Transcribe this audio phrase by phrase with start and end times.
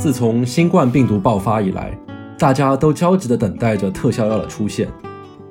[0.00, 1.92] 自从新冠病毒爆发以来，
[2.38, 4.88] 大家都焦急地等待着特效药的出现。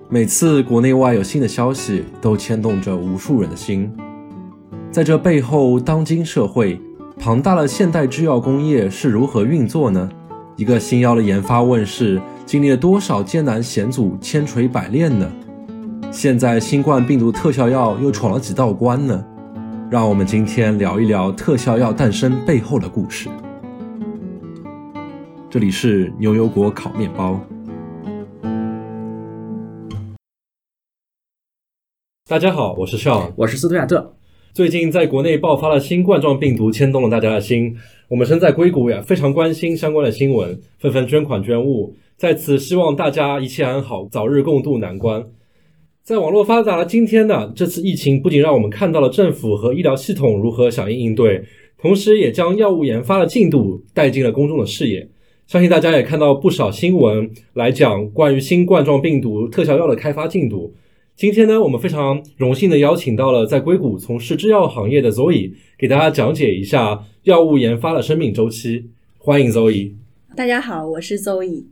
[0.10, 3.96] 每次国内外有新的消息，都牵动着无数人的心。
[4.90, 6.82] 在这背后，当今社会
[7.20, 10.10] 庞大的现代制药工业是如何运作呢？
[10.56, 15.32] 一个新药的研发问世，经历了多少艰难险阻、千锤百炼呢？
[16.10, 19.24] 现在新冠病毒特效药又闯了几道关呢？
[19.92, 23.30] 让我们今天聊一聊特效药诞生背后的故事。
[25.52, 27.44] 这里是牛油果烤面包。
[32.28, 34.16] 大家好，我是 Sean，我是斯图亚特。
[34.54, 37.76] 最近在国内爆发了新冠状病毒，牵动了大家的心。
[38.10, 41.96] 我们身在硅谷呀，非常关心相关的新闻，纷纷捐款捐物。
[42.16, 45.26] 在此，希望大家一切安好，早日共度难关。
[46.04, 51.44] 在网络发达的今天呢，这次疫情不仅让我们看到了政府和医疗系统如何响应应对，
[51.80, 55.10] 同时也将药物研发的进度带进了公众的视野。
[55.50, 60.76] 相信大家也看到不少新闻来讲关于新冠状病毒特效药的开发进度。
[61.16, 68.92] 今天呢，我们非常荣幸的邀请到了在硅谷从事制药行业的 Zoe，给大家讲解一下药物研发的生命周期。
[69.18, 69.94] 欢迎 Zoe。
[70.36, 71.64] 大家好，我是 Zoe。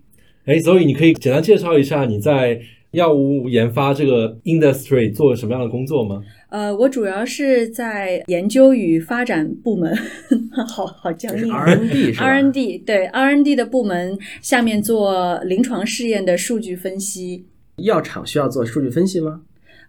[0.45, 2.59] 哎，Zoe，你可以简单介绍一下你在。
[2.91, 6.21] 药物研发这个 industry 做什么样的工作吗？
[6.49, 9.93] 呃，我主要是在研究与发展部门，
[10.67, 11.51] 好好僵硬。
[11.51, 17.45] R&D 是 R&D 对 R N D 的部门下面做临床试验的数据分析。
[17.83, 19.41] 药厂需要做数据分析吗？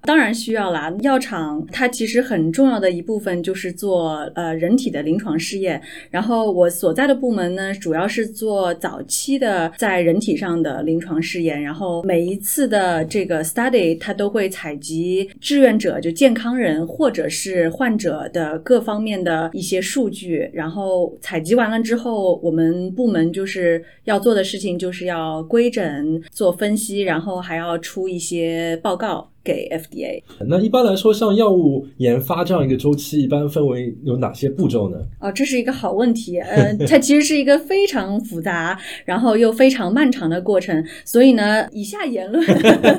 [0.02, 5.80] 当然需要啦，药厂它其实很重要的一部分就是做呃人体的临床试验。
[6.10, 11.60] 然后我所在的部门呢，主要是做早期的在人体上的临床试验。
[11.60, 20.48] 然后每一次的这个 study，它都会采集志愿者，就健康人或者是患者的各方面的一些数据。
[20.54, 29.28] 然后采集完了之后，我们部门就是要做的事情就是要规整、做分析，然后还要出一些报告。
[29.48, 30.22] 给 FDA。
[30.46, 34.98] 那一般来说，像药物研发这样一个周期，一般分为有哪些步骤呢？
[35.20, 36.38] 哦，这是一个好问题。
[36.38, 40.84] 呃，它其实是一个非常复杂，然后又非常漫长的过程。
[41.06, 42.44] 所以呢，以下言论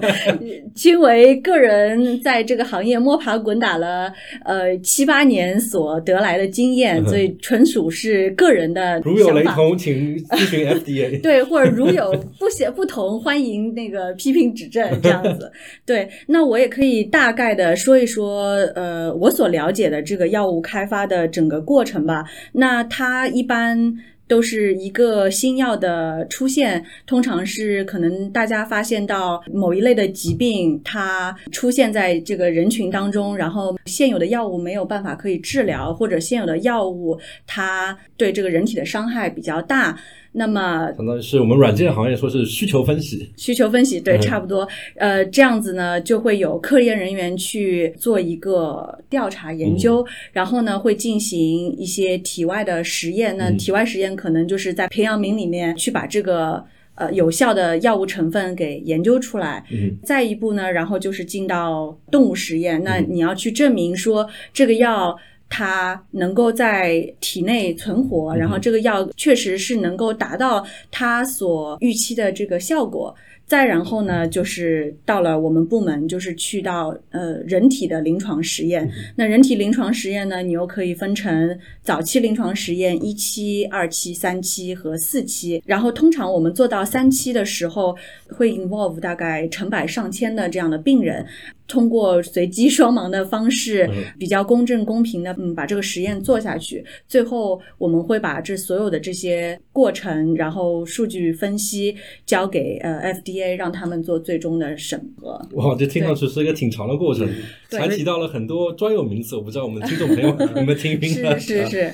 [0.73, 4.11] 均为个人在这个行业摸爬滚打了
[4.43, 8.99] 呃七八年所得来的经验，所以纯属是个人的。
[9.01, 11.21] 如有雷同，请咨询 FDA。
[11.21, 15.51] 对，或者如有不写不同，欢迎那个批评指正，这样子。
[15.85, 16.38] 对，那。
[16.39, 22.23] 那我也可以大概的说一说，呃，我所了解的这个药物开发的整个过程吧。
[22.53, 23.93] 那它一般
[24.25, 39.99] 都是一个新药的出现，通常是可能大家发现到某一类的疾病，它出现在这个人群当中，然后现有的药物没有办法可以治疗，或者现有的药物它对这个人体的伤害比较大。
[40.31, 44.67] 那么，相当于是我们软件行业说是需求分析，需求分析对，差不多。
[44.95, 53.35] 呃，这样子呢，就会有科研人员去做一个调查研究，然后呢，会进行一些体外的实验。
[53.37, 56.63] 那体外实验可能就是在培养皿里面去把这个
[56.93, 59.65] 呃有效的药物成分给研究出来。
[59.71, 62.83] 嗯，再一步呢，然后就是进到动物实验。
[62.83, 65.17] 那你要去证明说这个药。
[65.49, 73.13] 它能够在体内存活，然后这个药确实是能够达到它所预期的这个效果。
[73.49, 78.87] 再然后呢，就是到了我们部门，就是去到呃人体的临床实验。
[79.15, 85.63] 那人体临床实验呢，你又可以分成早期临床实验一期、二期、三期和四期。
[85.65, 87.97] 然后通常我们做到三期的时候，
[88.37, 91.25] 会 involve 大概成百上千的这样的病人。
[91.67, 93.87] 通过随机双盲的方式，
[94.17, 96.83] 比较公正公平的，嗯，把这个实验做下去。
[97.07, 101.95] 最后，我们会把这所有的这些过程，然后数据分析
[102.25, 105.41] 交给呃 FDA，让他们做最终的审核。
[105.53, 107.25] 哇，这听上去是一个挺长的过程，
[107.71, 111.39] 还提到了很多专有名词，我不知道我们的听众朋友 有没有听明白？
[111.39, 111.93] 是是是。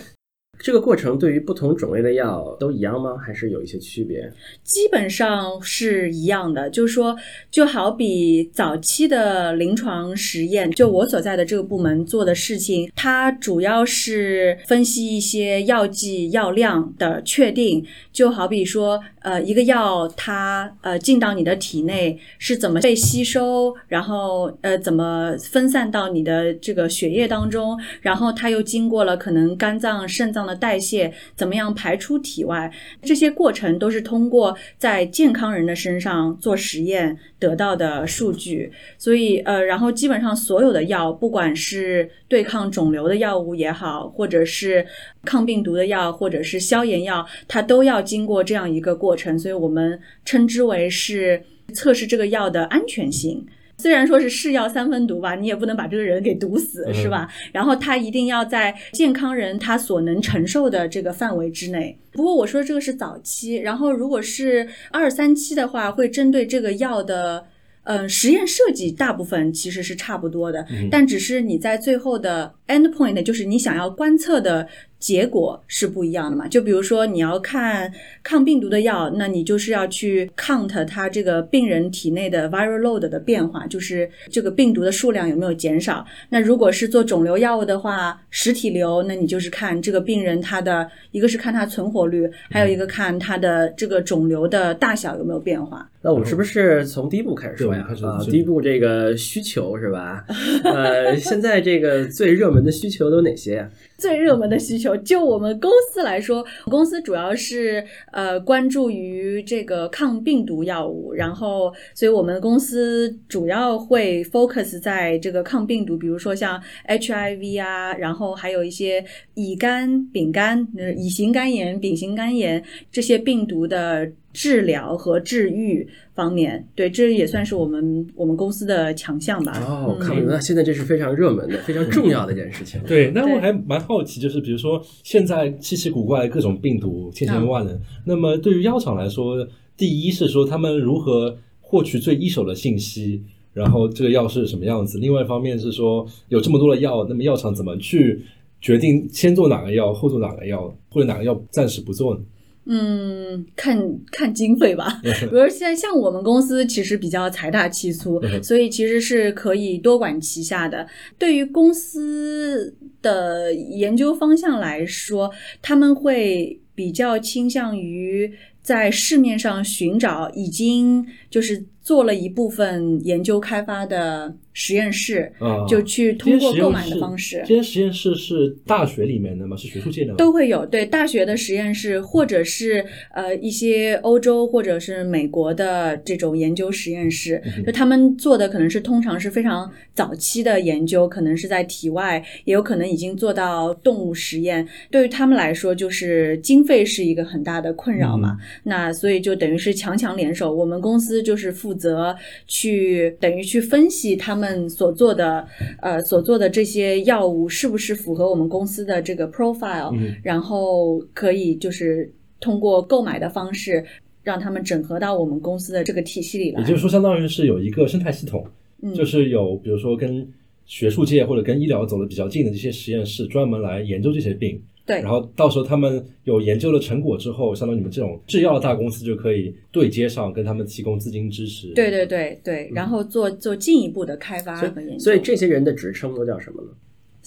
[0.60, 3.16] 这个过程对于不同种类的药都一样吗？
[3.18, 4.32] 还是有一些区别？
[4.64, 7.16] 基本上是一样的，就是说，
[7.52, 17.86] 就好比早期的临床实验，就我所在的这个部门做的事情，它主要是分析一些药剂药量的确定。
[18.12, 38.72] 就好比说，呃一个药它呃进到你的体内是怎么被吸收，然后呃怎么分散到你的这个血液当中，然后它又经过了可能肝脏、肾脏的代谢，怎么样排出体外，这些过程都是通过在健康人的身上做实验得到的数据。
[38.98, 44.84] 所以呃，然后基本上所有的药，不管是对抗肿瘤的药物也好，或者是
[45.24, 53.46] 抗病毒的药，或者是消炎药，它都要经过这样一个过程，所以我们称之为是测试这个药的安全性。
[53.78, 57.30] 虽然说是是药三分毒吧，你也不能把这个人给毒死，是吧？
[57.52, 61.98] 然后他一定要在健康人他所能承受的这个范围之内。
[62.12, 67.46] 不过我说这个是早期，然后如果是二三期的话，会针对这个药的。
[67.88, 74.68] 嗯，实验设计大部分其实是差不多的，但只是你在最后的 endpoint，就是你想要观测的。
[75.06, 76.48] 结果是不一样的嘛？
[76.48, 77.94] 就比如说你要看
[78.24, 86.04] 抗病毒的药，那你就是要去 count 它这个病人体内的 viral load 的变化，就是这个病毒的数量有没有减少。
[86.30, 95.88] 那如果是做肿瘤药物的话，实体瘤，那你就是看这个病人他的一个是看他存活率，还有一个看他的这个肿瘤的大小有没有变化。
[96.02, 97.88] 那我们是不是从第一步开始说呀？
[98.04, 100.26] 啊，第一步这个需求是吧？
[100.64, 103.68] 呃，现在这个最热门的需求都有哪些？
[103.98, 119.04] 最热门的需求，就我们公司来说，公司主要是呃关注于这个抗病毒药物，然后，所以我们公司主要会 focus 在这个抗病毒，比如说像 HIV 啊，然后还有一些
[119.34, 124.12] 乙肝、丙肝、乙型肝炎、丙型肝炎这些病毒的。
[124.36, 129.54] 治疗和治愈方面，对，这也算是我们我们公司的强项吧。
[129.66, 132.82] 哦，看那现在这是非常热门的、非常重要的一件事情。
[132.86, 139.48] 对，那我还蛮好奇，就是比如说现在稀奇古怪的各种病毒千千万万，那么对于药厂来说，
[139.78, 143.24] 第一是说他们如何获取最一手的信息，
[143.54, 148.22] 然后这个药是什么样子；另外一方面是说有这么多的药，那么药厂怎么去
[148.60, 152.22] 决定先做哪个药，后做哪个药，或者哪个药暂时不做呢？
[152.68, 153.80] 嗯，看
[154.12, 155.00] 看经费吧。
[155.04, 160.88] 比如现在像我们公司其实比较财大气粗，所以其实是可以多管齐下的。
[161.20, 165.32] 对于公司的研究方向来说，
[165.62, 168.34] 他们会比较倾向于
[168.64, 174.36] 在市面上寻找已经就是做了一部分研究开发的。
[174.58, 175.30] 实验室
[175.68, 177.44] 就去通过购买的方式。
[177.46, 179.58] 这些实验室是大学里面的吗？
[179.58, 180.16] 是学术界的吗？
[180.16, 194.66] 都会有，对大学的实验室，或者是呃一些欧洲或者是美国的这种研究实验室，就他们做的可能是通常是非常早期的研究，可能是在体外，也有可能已经做到动物实验。
[194.90, 198.38] 对于他们来说，就是经费是一个很大的困扰嘛。
[198.64, 202.16] 那所以就等于是强强联手，我们公司就是负责
[202.48, 204.46] 去等于去分析他们。
[204.46, 205.44] 们所做的
[205.82, 209.92] 呃所做的这些药物是不是符合我们公司的这个 profile？
[210.22, 213.84] 然后可以就是通过购买的方式
[214.22, 216.62] 让他们整合到我们公司的这个体系里来。
[216.62, 218.46] 也就是说，相当于是有一个生态系统，
[218.94, 220.32] 就是有比如说跟
[220.68, 224.62] 学术界或者跟医疗走的比较近的这些实验室，专门来研究这些病。
[224.86, 231.74] 对，然后到时候他们有研究的成果之后，相当于你们这种制药大公司就可以对接上，跟他们提供资金支持。
[231.74, 235.00] 对对对对，然后做做进一步的开发和研究。
[235.00, 236.70] 所以这些人的职称都叫什么呢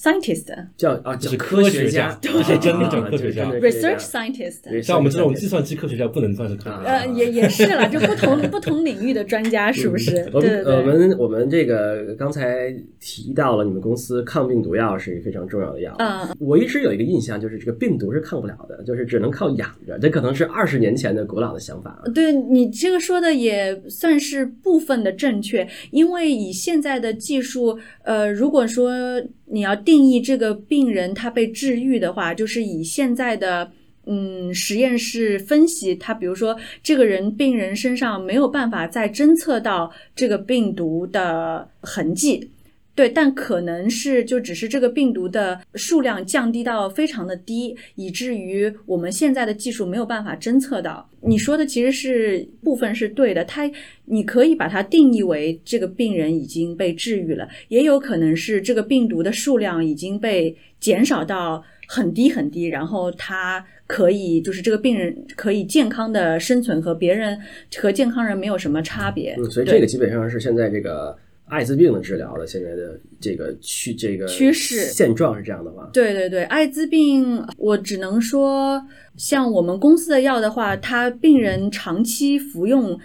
[0.01, 0.47] ？Scientist
[0.77, 3.51] 叫啊，就是科学家，这些 真的叫科学家。
[3.51, 6.83] Research scientist，像我们这种计算机科学家不能算是科学家。
[6.85, 10.31] 呃，也也是了，就不同 不同领域的专家，是不是？
[10.33, 15.93] 我们我们我们这个刚才提到了，你们公司抗病毒药是一个非常重要的药。
[15.99, 19.99] 嗯，我一直有一个印象，就是这个病毒是抗不了的，就是只能靠养着。
[19.99, 22.01] 这可能是二十年前的古老的想法。
[22.15, 29.21] 对你这个说的也算是部分的正确，因为以现在的技术，呃，如果说。
[29.51, 33.71] 你要定义这个病人他被治愈的话，就是以现在的
[34.07, 42.51] 嗯实验室分析，他比如说这个人病人身上没有办法再侦测到这个病毒的痕迹。
[42.99, 51.09] 对，但可能是就只是这个病毒的数量降低到非常的低，以至于我们现在的技术没有办法侦测到。
[51.21, 53.71] 你说的其实是部分是对的，它
[54.07, 67.39] 你可以把它定义为这个病人已经被治愈了，也有可能是这个病毒的数量已经被减少到很低很低，然后它可以就是这个病人可以健康的生存，和别人
[67.77, 69.37] 和健康人没有什么差别。
[69.39, 71.17] 嗯，所以这个基本上是现在这个。
[71.49, 78.83] 艾滋病的治疗的现在的这个趋这个趋势现状是这样的话，对对对，艾滋病我只能说，
[79.17, 82.99] 像我们公司的药的话，它病人长期服用。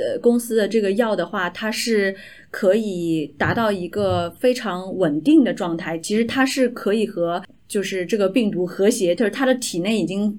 [0.00, 2.12] 呃，公司的这个药的话，它是
[2.50, 5.96] 可以达到一个非常稳定的状态。
[5.96, 10.36] 其实它是可以和就是这个病毒和谐，就是它的体内已经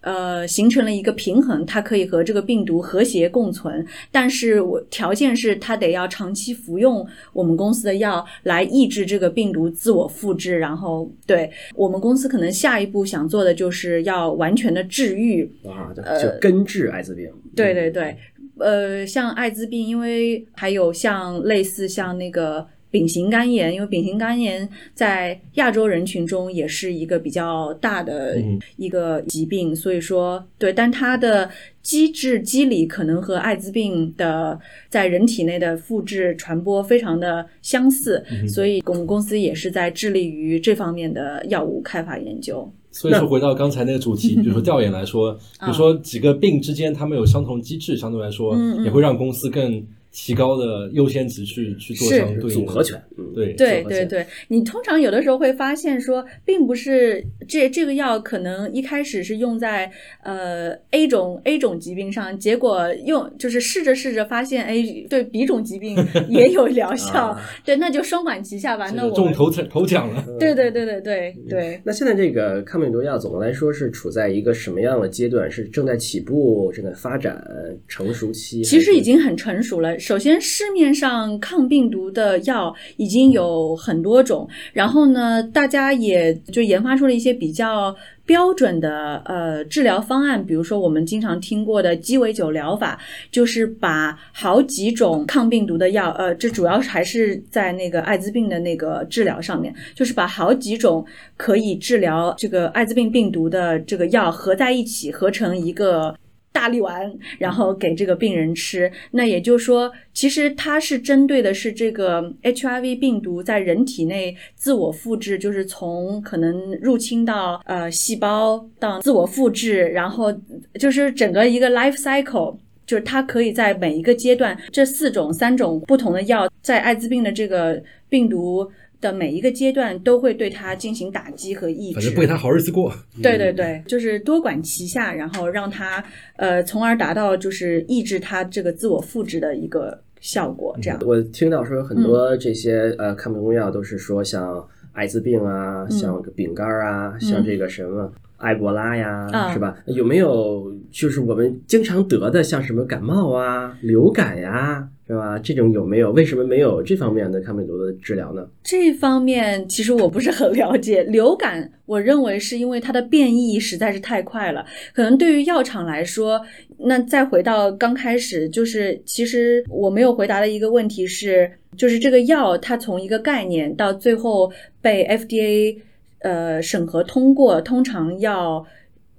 [0.00, 3.86] 呃形成了一个平衡，它可以和这个病毒和谐共存。
[4.10, 10.58] 但是我条件是它得要长期服用我们公司的药来抑制这个病毒自我复制。
[10.58, 17.30] 然后，对我们公司可能下一步想做的就是要完全的治愈啊，就根治艾滋病。
[17.54, 18.16] 对对对。
[18.60, 28.36] 呃，像艾滋病，因为还有像类似像那个丙型肝炎，因为丙型肝炎在亚洲人群中也是一个比较大的
[28.76, 31.50] 一个疾病，所以说对，但它的
[31.82, 42.70] 机制机理可能和艾滋病的在人体内的复制传播非常的相似，所以我们公司也是在致力于这方面的药物开发研究。
[42.90, 49.86] 所以说，回到刚才那个主题， 比如说调研来说， 比如说几个病之间，它们有相同机制，相对来说也会让公司更。
[50.10, 53.00] 提高的优先级去去做相对组合拳，
[53.34, 59.90] 对对对对，你通常有的时候会发现说，并不是这这个药可能一开始是用在
[60.22, 65.96] 呃 A 种 A 种疾病上，结果用就是试着试着发现哎对 B 种疾病
[66.28, 68.90] 也有疗效， 对，那就双管齐下吧。
[68.90, 70.24] 那我中头头奖了。
[70.40, 71.80] 对对对对对对。
[71.84, 75.48] 那现在这个抗病毒药总的来说是处在一个什么样的阶段？
[75.50, 77.40] 是正在起步、正在发展、
[77.86, 78.64] 成熟期？
[78.64, 79.97] 其实已经很成熟了。
[79.98, 92.98] 首先，市面上抗病毒的药已经有很多种，然后呢，大家也就研发出了一些比较标准的呃治疗方案，比如说我们经常听过的鸡尾酒疗法，
[93.30, 101.04] 就是把好几种抗病毒的药，呃，这主要还是在那个艾滋病的那个治疗上面，就是把好几种
[101.36, 106.14] 可以治疗这个艾滋病病毒的这个药合在一起，合成一个。
[106.58, 108.90] 大力丸，然后给这个病人吃。
[109.12, 120.36] 那也就是说，其实它是针对的是这个 HIV 病毒在人体内自我复制，就是从可能入侵到呃细胞到自我复制，然后
[120.80, 128.68] 就是整个一个 life cycle，就是它可以在每一个阶段，这四种三种不同的药在艾滋病的这个病毒。
[129.00, 132.92] 的每一个阶段都会对它进行打击和抑制，反正不给他好日子过。
[133.22, 136.02] 对对对，就是多管齐下，然后让他
[136.36, 140.76] 呃，从而达到就是抑制它这个自我复制的一个效果。
[140.82, 149.76] 这样，我听到说有很多这些呃抗病毒药都是说像艾滋病啊，像饼干啊，像这个什么埃博拉呀，是吧？
[149.86, 154.88] 有没有就是我们经常得的，像什么感冒啊、流感呀？
[155.06, 155.38] 是吧？
[155.38, 156.12] 这种有没有？
[156.12, 158.46] 为什么没有这方面的抗病毒的治疗呢？
[158.62, 161.02] 这方面其实我不是很了解。
[161.04, 164.66] 流感，我认为是因为它的变异实在是太快了。
[164.92, 166.38] 可能对于药厂来说，
[166.80, 174.52] 那再回到刚开始，就是其实我没有回答的一个问题是，就是这个药它从一个概念到最后
[174.82, 175.78] 被 FDA
[176.20, 178.66] 呃审核通过，通常要。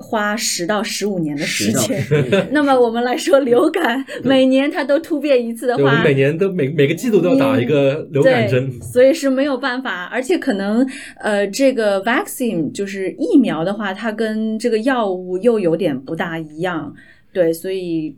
[0.01, 2.01] 花十到十五年的时间，
[2.53, 16.95] 那么我们来说流感， 每年它都突变一次的话，每年都每每个季度都要打一个流感针，所以是没有办法，而且可能呃，这个 vaccine 就是疫苗的话，它跟这个药物又有点不大一样，
[17.33, 18.15] 对，所以。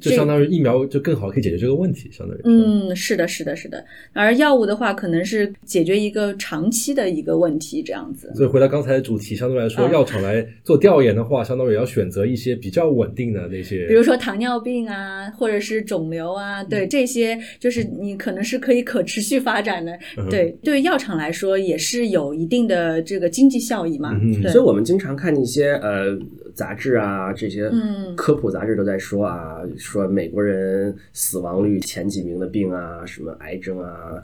[0.00, 3.84] 就相当于疫苗就更好可以解决这个问题，相当于嗯，是的，是的，是的。
[4.12, 8.32] 而药物的话，可能是解决一个长期的一个问题，这样子。
[8.34, 19.98] 所以回到刚才的主题，相对来说，药厂来做调研的话，相当于要选择一些比较稳定的那些，比如说糖尿病啊，或者是肿瘤啊，对这些，就是你可能是可以可持续发展的。
[20.30, 24.18] 对，对药厂来说也是有一定的这个经济效益嘛。
[24.48, 26.18] 所以我们经常看一些呃。
[26.54, 27.70] 杂志啊，这些
[28.16, 34.22] 科普杂志都在说啊，说美国人死亡率前几名的病啊，什么癌症啊、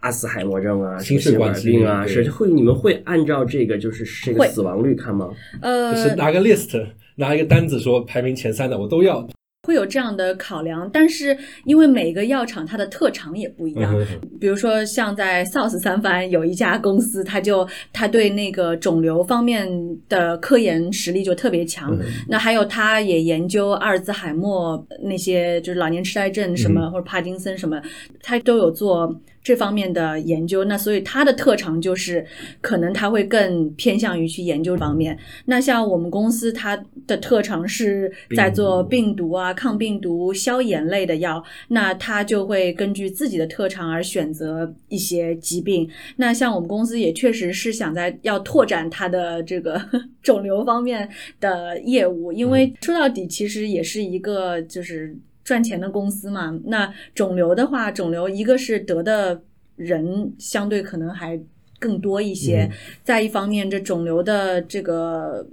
[0.00, 5.30] 阿斯海默症啊、心血管病啊，是会你们会按照这个就是这个死亡率看吗？
[5.60, 6.86] 呃，是拿个 list，
[7.16, 9.26] 拿一个单子说排名前三的我都要。
[9.64, 13.94] 会有这样的考量，但是因为每个药厂它的特长也不一样，
[14.40, 19.68] 比如说像在 South 三藩有一家公司，它就它对那个肿瘤方面
[20.08, 21.96] 的科研实力就特别强。
[22.28, 27.80] 那还有它也研究阿尔兹海默那些就是老年痴呆症什么或者帕金森什么，
[28.20, 32.24] 它都有做这方面的研究，那所以他的特长就是
[32.60, 35.18] 可能他会更偏向于去研究方面。
[35.46, 45.90] 那像我们公司，它的特长是在做病毒啊、抗病毒、消炎类的药，那他就会根据自己的特长而选择一些疾病。
[46.16, 49.82] 那像我们公司也确实是想在要拓展它的这个
[50.22, 51.08] 肿瘤方面
[51.40, 55.16] 的业务，因为说到底其实也是一个就是。
[55.44, 59.42] 赚钱的公司嘛，那肿瘤的话，肿瘤一个是得的
[59.76, 61.40] 人相对可能还
[61.78, 62.70] 更多一些，
[63.02, 65.46] 再一方面，这肿瘤的这个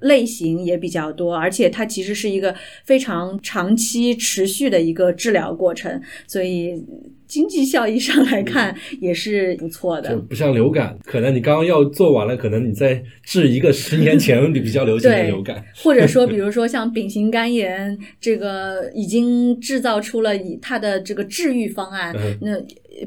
[0.00, 2.54] 类型也比较多，而且它其实是一个
[2.84, 6.84] 非常长期持续的一个治疗过程，所以。
[7.28, 22.58] 经济效益上来看也是不错的，就不像流感，可能你刚刚要做完了，可能你在治一个十年前 比较流行的流感，或者说，比如说像丙型肝炎，这个已经制造出了以它的这个治愈方案，那。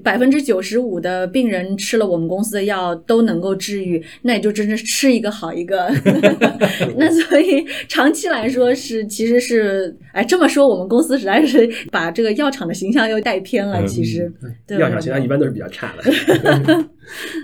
[0.04, 5.90] 百分之九十五的病人吃了我们公司的药都能够治愈，那也就真是吃一个好一个。
[6.98, 13.86] 那所以长期来说是其实是，哎，这么说我们公司实在是把这个药厂的形象又带偏了。
[13.86, 14.32] 其实，
[14.70, 16.86] 药厂形象一般都是比较差的。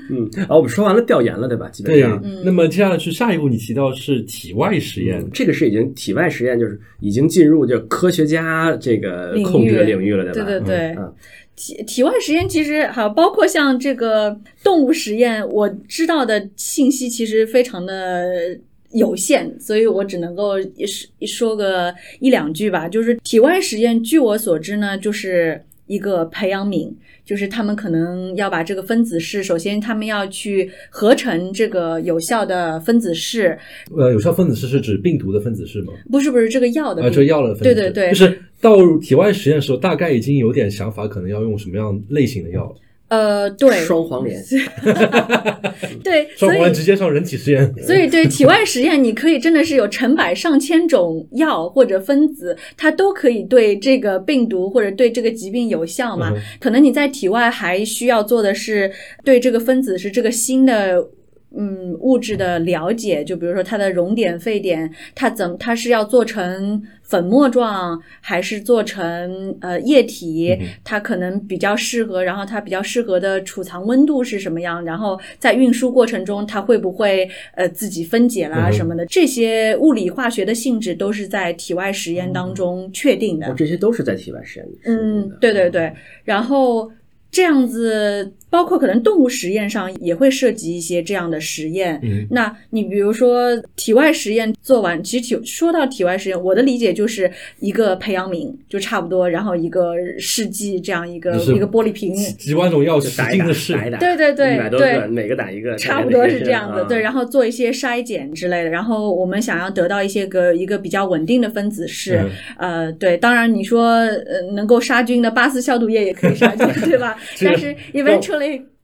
[0.09, 1.67] 嗯，好，我们说完了调研了，对吧？
[1.69, 2.23] 基本上。
[2.45, 10.47] 那么接下来是下一步，你提到是体外实验，这个是已经体外实验，就是已经进入就科学家这个控制的领域了，对吧？
[10.47, 10.77] 对对对。
[10.97, 11.13] 嗯。
[11.57, 18.57] 体体外实验其实好，包括像这个动物实验，我知道的信息其实非常的
[18.91, 22.87] 有限，所以我只能够说说个一两句吧。
[22.87, 26.93] 就是体外实验，据我所知呢，就是一个培养皿。
[27.25, 33.59] 就是他们可能要把这个分子式，首先他们要去合成这个有效的分子式。
[33.93, 35.91] 呃，有效分子式是指病毒的分子式吗？
[36.09, 37.03] 不是，不是这个药的。
[37.03, 37.63] 啊，这药的分子。
[37.65, 42.75] 对对对，就是到体外实验的时候，大概已经有点想法，可能要用什么样类型的药了。
[43.09, 44.43] 呃，对，双黄连，
[46.03, 47.73] 对，双黄连直接上人体实验。
[47.81, 56.33] 所以，对体外实验，你可以真的是有成百上千种药或者分子，它都可以对这个病毒或者对这个疾病有效嘛？
[56.59, 58.91] 可能你在体外还需要做的是
[59.23, 61.07] 对这个分子是这个新的。
[61.55, 70.57] 嗯，物质的了解，就比如说它的熔点、沸点，它怎它是要做成粉末状，还是做成呃液体？
[70.83, 74.83] 它可能比较适合，然后它比较适合的储藏温度是什么样？
[74.83, 79.05] 然后在运输过程中，它会不会呃自己分解啦什么的？
[79.05, 83.53] 这些物理化学的性质都是在体外实验当中确定的。
[83.57, 84.67] 这些都是在体外实验。
[84.83, 85.93] 嗯，对对对，
[86.25, 86.91] 然后。
[87.29, 91.99] 这样子，包括可能动物实验上也会涉及一些这样的实验。
[92.03, 97.29] 嗯那你比如说体外实验做完，其实体说到体外实验，我的理解就是
[97.59, 106.85] 一个培养皿就差不多，然后一个试剂这样一个一个玻璃瓶，几万种药使劲 的试，对对对对，每个打一个，差不多是这样子。
[106.87, 112.23] 对，然后做一些筛检之类的，然后我们想要得到一些个一个比较稳定的分子式。
[112.57, 117.17] 呃，对，当然你说呃能够杀菌的巴斯消毒液也可以杀菌， 对吧？
[117.41, 117.75] 但是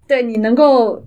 [0.05, 1.01] 对你能够，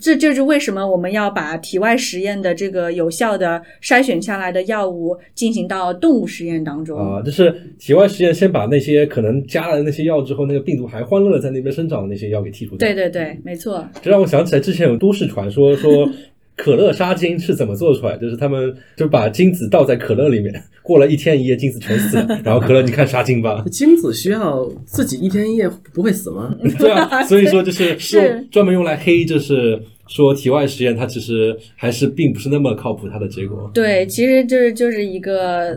[0.00, 12.78] 这就是为什么我们要把体外实验的这个有效的筛选下来的药物进行到动物实验当中啊，就是体外实验先把那些可能加了那些药之后，那个病毒还欢乐的在那边生长的那些药给剔除掉。
[12.78, 13.84] 对对对，没错。
[14.00, 16.08] 这让我想起来之前有都市传说说。
[16.56, 18.16] 可乐杀精是怎么做出来？
[18.16, 22.26] 就是他们就把精子倒在可乐里面， 过了一天一夜，精子全死了。
[22.42, 23.62] 然后可乐，你看杀精吧。
[23.70, 26.56] 精子需要自己一天一夜不会死吗？
[26.78, 33.70] 对啊，所以说就是用专门用来黑，就是说体外实验，它其实还是并不是那么靠谱，它的结果。
[33.74, 35.76] 对，其实就是就是一个，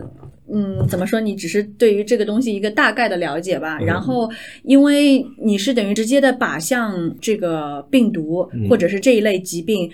[0.50, 1.20] 嗯，怎么说？
[1.20, 3.78] 你只是对于这个东西一个大概的了解吧。
[3.80, 4.30] 然后，
[4.62, 9.90] 因为你是等于直接的靶向这个病毒或者是这一类疾病。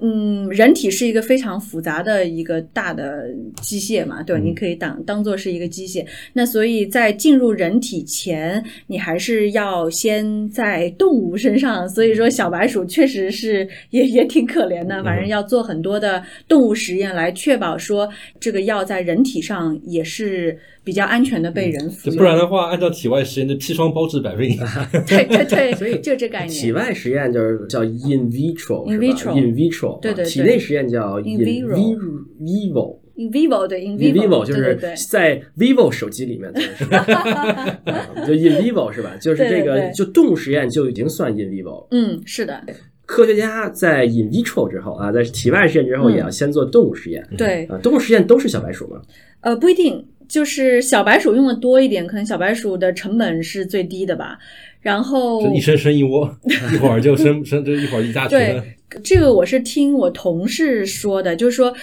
[0.00, 3.28] 嗯，人体是一个非常复杂的一个大的
[3.60, 4.42] 机械嘛，对吧？
[4.42, 6.06] 你可以当当做是一个机械。
[6.32, 11.88] 那所以在进入人体前，你还是要先在动物身上。
[11.88, 18.08] 所以说，小白鼠确实是也也挺可怜的，反正要做很多的动物实验来确保说
[18.38, 20.58] 这个药在人体上也是。
[20.90, 24.58] 比较安全的被人服用，不然的话，按照体外实验的砒霜包治百病。
[25.06, 26.48] 对对对，所以就这概念。
[26.48, 30.00] 体外实验就是叫 in vitro，in vitro，in vitro。
[30.00, 30.28] 对对对。
[30.28, 34.76] 体内实验叫 in vivo，in vivo 对 in vivo 就是
[35.08, 36.52] 在 vivo 手机里面，
[38.26, 39.16] 就 in vivo 是吧？
[39.20, 41.86] 就是这个，就动物实验就已经算 in vivo。
[41.92, 42.60] 嗯，是的。
[43.06, 47.24] 科学家在 in vitro 之后啊，在体外实验之后，也要先做动物实验。
[47.38, 49.00] 对啊，动物实验都是小白鼠吗？
[49.42, 50.04] 呃，不一定。
[50.30, 54.38] 就是小白鼠用的多一点，可能小白鼠的成本是最低的吧。
[54.80, 56.34] 然后就一生生一窝，
[56.72, 58.38] 一会儿就生生，这一会儿一大群。
[58.38, 58.62] 对，
[59.04, 61.74] 这个我是听我同事说的，就是说。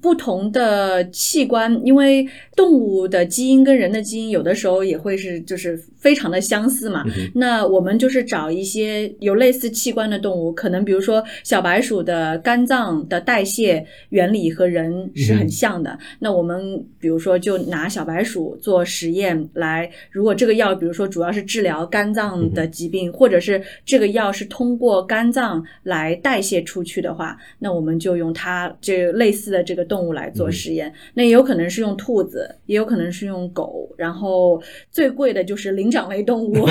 [0.00, 7.04] 不同的器官，因为动物的基因跟人的基因有的时候也会是就是非常的相似嘛。
[7.34, 15.98] 那我们就是找一些有类似器官的动物，可能比如说小白鼠的肝脏的代谢原理和人是很像的。
[16.20, 29.79] 那我们比如说就拿小白鼠做实验来，如果这个药比如说主要是治疗肝脏的疾病，或者是这个药是通过肝脏来代谢出去的话，那我们就用它这类似的这个。
[29.84, 36.54] 动物来做实验，那也有可能是用兔子，也有可能是用狗，然后最贵的就是灵长类动物。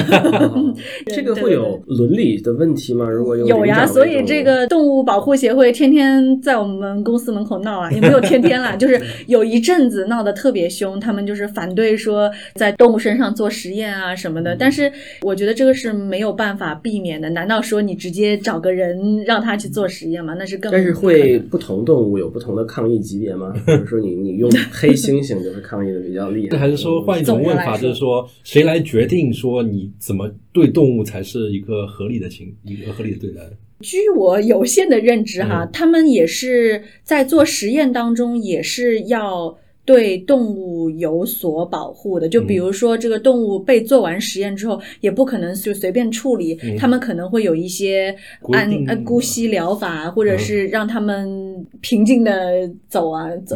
[1.08, 3.10] 这个会有伦理的问题吗？
[3.10, 14.56] 如果有有呀，所以这个动物保护协会天天在我们公司门口闹啊，也没有天天啦，就是 有一阵子闹得特别凶，他们就是反对说在动物身上做实验啊什么的。
[14.56, 14.91] 但是
[15.22, 17.30] 我觉得这个是没有办法避免的。
[17.32, 20.36] 难道说你直接找个人让他去做实验吗？
[20.38, 22.99] 那是更但是会不同动物有不同的抗议。
[23.02, 23.54] 级别吗？
[23.66, 33.42] 比如说你你用黑猩猩就是抗议的比较厉害，还是说换一种问法，就是说谁来决定说你怎么对动物才是一个合理的情一个合理的对待？
[33.82, 39.58] 据我有限的认知哈，他们也是在做实验当中也是要。
[39.89, 48.15] 对动物有所保护的，就比如说这个动物被做完实验之后，也不可能就随便处理，他们可能会有一些
[48.52, 53.56] 按呃姑息疗法，或者是让他们平静的走啊走，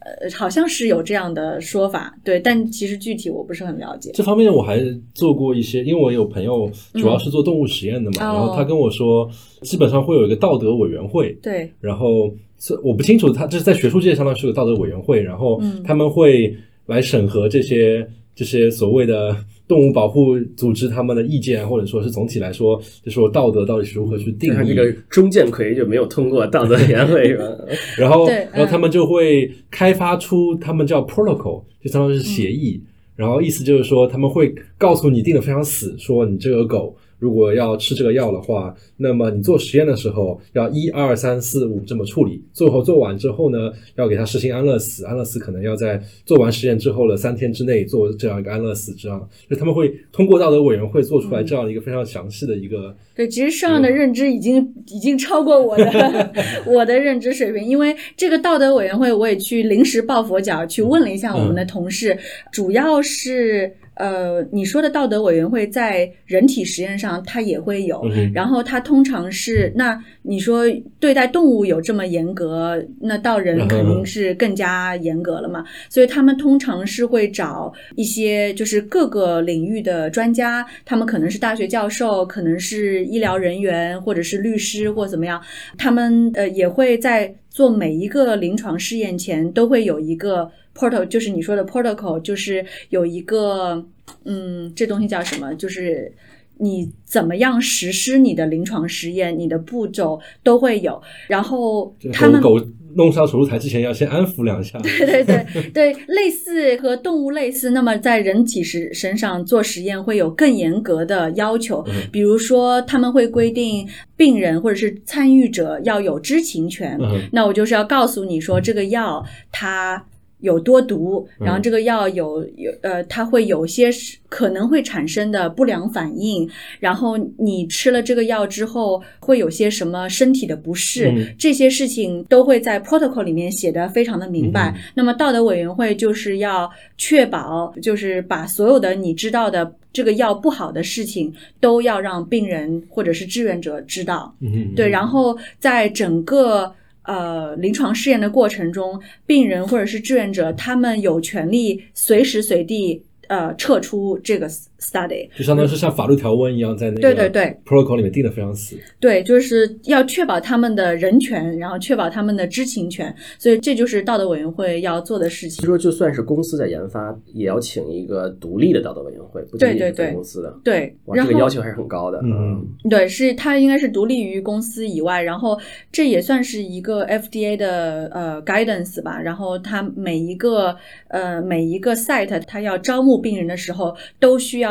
[0.00, 4.10] 呃，好像是有这样的说法，对，但其实具体我不是很了解。
[4.14, 4.80] 这方面我还
[5.14, 9.30] 做过一些，因为我有朋友主要是做动物实验的嘛，然后他跟我说，
[9.62, 12.28] 基本上会有一个道德委员会，对，然后。
[12.58, 16.54] 是我不清楚，他这是在学术界相当于是个道德委员会，然后他们会
[16.86, 19.36] 来审核这些这些所谓的
[19.68, 24.68] 动物保护组织他们的意见，或者说是总体来说，就说道德到底是如何去定义。
[24.68, 27.44] 这个钟建奎就没有通过道德委员会是吧？
[27.96, 32.82] 然后然后他们就会开发出他们叫 protocol，就相当于是协议，
[33.14, 36.96] 然后意思就是说他们会告诉你定的非常死，说你这个狗。
[37.18, 52.94] 如果要吃这个药的话，那么你做实验的时候要一二三四五这么处理，最后做完之后呢，要给他实行安乐死，安乐死可能要在做完实验之后的三天之内做这样一个安乐死，这样就他们会通过道德委员会做出来这样一个非常详细的一个。
[53.14, 56.32] 对，其实上样的认知已经已经超过我的
[56.66, 62.16] 我的认知水平，因为这个道德委员会我也去临时抱佛脚去问了一下我们的同事，
[62.52, 63.74] 主要是。
[63.98, 70.64] 呃，你说的道德委员会在人体实验上，它也会有，然后它通常是那你说
[71.00, 75.64] 对待动物有这么严格，那到人肯定是更加严格了嘛。
[75.88, 85.42] 所以他们通常是会找一些就是各个领域的专家，他们可能是大学教授，可能是医疗人员，或者是律师或怎么样，
[85.76, 90.48] 他们呃也会在做每一个临床试验前都会有一个。
[90.76, 93.84] protocol 就是你说的 protocol，就是有一个，
[94.22, 95.52] 嗯，这东西叫什么？
[95.56, 96.12] 就是
[96.58, 101.02] 你怎么样实施你的临床实验，你的步骤都会有。
[101.26, 102.60] 然后他们狗
[102.98, 104.78] 弄上手术台之前要先安抚两下。
[104.84, 107.70] 对对对对，类似和动物类似。
[107.70, 111.82] 那么在人体身身上做实验会有更严格的要求，
[112.12, 116.98] 比如说他们会规定病人或者是参与者要有知情权。
[117.32, 120.04] 那我就是要告诉你说这个药它。
[120.40, 123.90] 有多毒，然后这个药有有呃，它会有些
[124.28, 126.48] 可能会产生的不良反应，
[126.78, 134.74] 然后你吃了这个药之后会有些什么身体的不适，这些事情都会在 protocol 里面写的非常的明白。
[134.94, 144.32] 那么道德委员会就是要确保，就是把所有的你知道的这个药不好的事情都要让病人或者是志愿者知道。
[144.40, 146.72] 嗯对，然后在整个。
[147.08, 153.02] 呃，临床试验的过程中，病人或者是志愿者，他们有权利随时随地。
[153.28, 154.48] 呃，撤出这个
[154.80, 158.76] study，就相当于是像法律条文一样，在那个对对对 protocol 里面定的非常死。
[158.98, 165.60] 对，就是要确保他们的人权，然后确保他们的知情权，所以这就是道德委员会要做的事情。
[165.62, 170.58] 就说就算是公司在研发，也要请一个独立的道德委员会，不仅仅是公司的。
[170.64, 172.20] 对，这个要求还是很高的。
[172.22, 175.58] 嗯，对，是它应该是独立于公司以外，然后
[175.92, 179.20] 这也算是一个 FDA 的呃 guidance 吧。
[179.20, 180.74] 然后它每一个
[181.08, 183.18] 呃每一个 site，它要招募。
[183.20, 184.67] 病人的时候都需要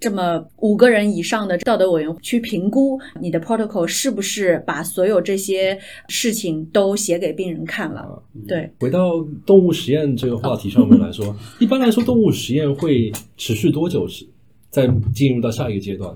[0.00, 8.22] 这么五个人以上的道德委员去评估你的 protocol 是不是把所有这些事情都写给病人看了。
[8.46, 14.24] 对，回到动物实验这个话题上面来说， 一般来说动物实验会持续多久是
[14.70, 16.14] 再进入到下一个阶段？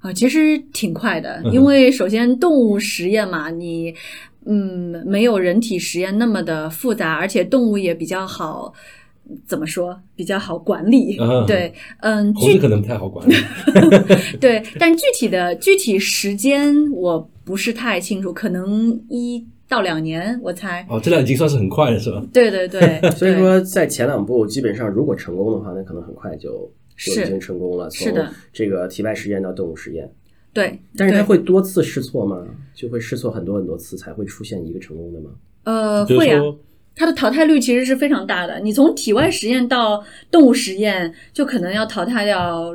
[0.00, 3.94] 啊，其实挺快的，因为首先动物实验嘛，你
[4.44, 8.74] 嗯没有人体实验那么的复杂，而且动物也比较好。
[9.46, 11.16] 怎么说比较好管理？
[11.46, 13.34] 对，嗯，具可能不太好管理。
[14.40, 20.86] 对，但具体的具体时间我不是太清楚，可能一到两年，我猜。
[20.88, 22.22] 哦，这两已经算是很快了，是吧？
[22.32, 23.00] 对对对。
[23.16, 27.90] 所以说，在前两步基本上，如果成功的话，那可能很快就就已经成功了。
[27.90, 30.10] 是的，这个体外实验到动物实验。
[30.52, 32.44] 对，但是它会多次试错吗？
[32.74, 35.30] 就会试错很多很多次才会出现一个成功的吗？
[35.64, 36.42] 呃，会啊。
[36.94, 38.60] 它的淘汰率其实是非常大的。
[38.60, 42.74] 你从体外实验到动物实验，就可能要淘汰掉，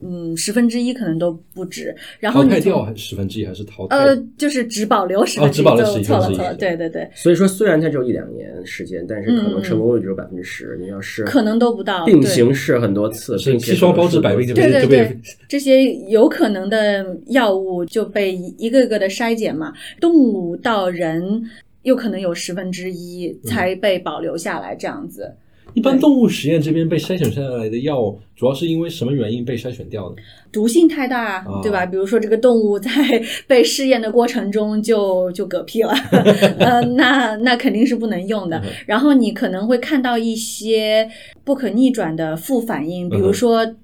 [0.00, 1.94] 嗯，十分之一可能都不止。
[2.18, 3.96] 然后淘汰掉十分之一还是淘汰？
[3.96, 5.72] 呃，就是只保留十分之一，错
[6.18, 6.54] 了错了。
[6.54, 7.08] 对对对。
[7.14, 10.78] 所以说，虽然它只有一两年时间，但是可能成功率只有百分之十。
[10.80, 12.06] 你要试，可能都不到。
[12.06, 19.72] 并行试很多次，砒霜包治百病，对对对，这些有可能的药物就被一个个的筛减嘛。
[20.00, 21.42] 动物到人。
[21.88, 25.34] 又可能有十分之一才被保留下来，这样子。
[25.74, 30.16] 一般动物实验这边被筛选下来的药，主要是因为什么原因被筛选掉的？
[30.50, 31.84] 毒性太大，对吧？
[31.86, 32.90] 比如说这个动物在
[33.46, 35.92] 被试验的过程中就就嗝屁了，
[36.60, 38.62] 呃，那那肯定是不能用的。
[38.86, 41.08] 然后你可能会看到一些
[41.44, 43.74] 不可逆转的副反应，比如说。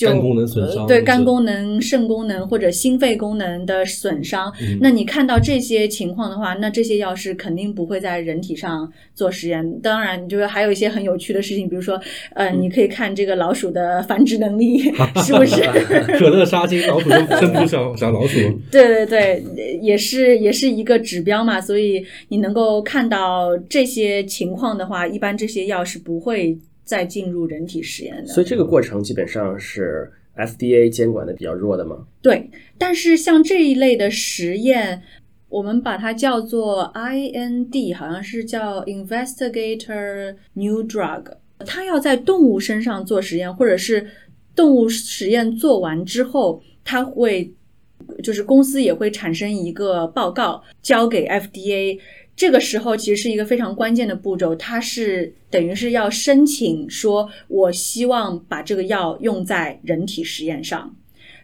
[0.00, 9.80] 肝功能损伤，对肝功能、肾功能或者心肺功能的损伤，那你看到这些情况的话，那这些药是肯定不会在人体上做实验。
[9.80, 12.00] 当然，就是还有一些很有趣的事情，比如说，
[12.34, 14.78] 呃，你可以看这个老鼠的繁殖能力
[15.24, 15.62] 是不是？
[16.18, 18.38] 可乐杀精，老鼠都生不出小小老鼠。
[18.70, 21.60] 对对对，也是也是一个指标嘛。
[21.60, 26.58] 所以你能够看到这些情况的话，一般这些药是不会。
[26.84, 32.06] 再进入人体实验的，所以这个过程基本上是 FDA 监管的比较弱的吗？
[32.20, 35.02] 对，但是像这一类的实验，
[35.48, 41.24] 我们把它叫做 IND，好像是叫 Investigator New Drug，
[41.60, 44.06] 它要在动物身上做实验，或者是
[44.54, 47.54] 动物实验做完之后，它会
[48.22, 51.98] 就是公司也会产生一个报告交给 FDA。
[52.36, 60.94] 这个时候其实是一个非常关键的步骤，它是等于是要申请说，我希望把这个药用在人体实验上。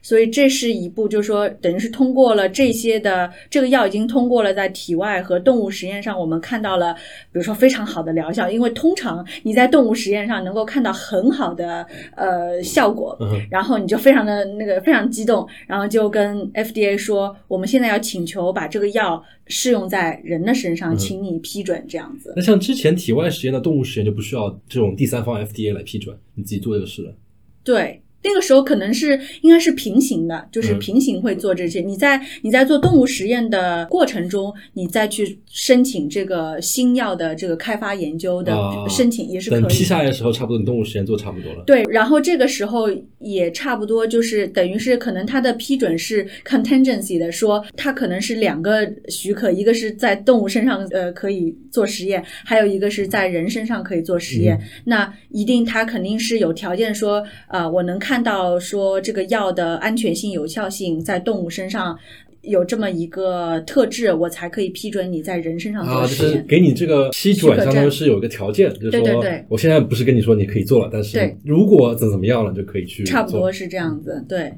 [0.02, 7.00] 所以这是一步，就是说，等于是通过了这些的这个药已经通过了在体外和动物实验上，我们看到了，比
[7.32, 8.50] 如说非常好的疗效。
[8.50, 11.86] 因为通常你在动物实验上能够看到很好的
[12.16, 13.18] 呃效果，
[13.50, 22.32] 然后你就非常的那个非常激动，然后就跟 FDA 说，我们现在要请求把这个药试用在人的身上，请你批准这样子。
[22.36, 27.14] 那像之前体外实验的动物实验就不需要这种第三方 FDA 来批准，你自己做就是了。
[27.62, 28.02] 对。
[28.22, 31.80] 那个时候可能是应该是平行的，就是平行会做这些。
[31.80, 38.54] 你在你在做动物实验的过程中，你再去申请这个新药的这个开发研究的
[38.90, 39.61] 申请也是可以。
[39.61, 41.64] 等批下来的时候，差不多你动物实验做差不多了。
[41.66, 54.61] 对，然后这个时候也差不多就是等于是可能它的批准是 contingency 的，说它可能是两个许可，一个是在动物身上呃可以做实验，还有一个是在人身上可以做实验。
[54.85, 58.09] 那一定它肯定是有条件说啊，我能看。
[58.10, 61.96] 看到说这个药的安全性、有效性在动物身上
[62.40, 66.44] 有这么一个特质，我才可以批准你在人身上做实验。
[66.48, 73.04] 给你这个批准，相当于是有一个条件，就是说，我现在不是跟你说你可以做了，但是如果怎怎么样了，就可以去。
[73.04, 74.52] 差不多是这样子，对。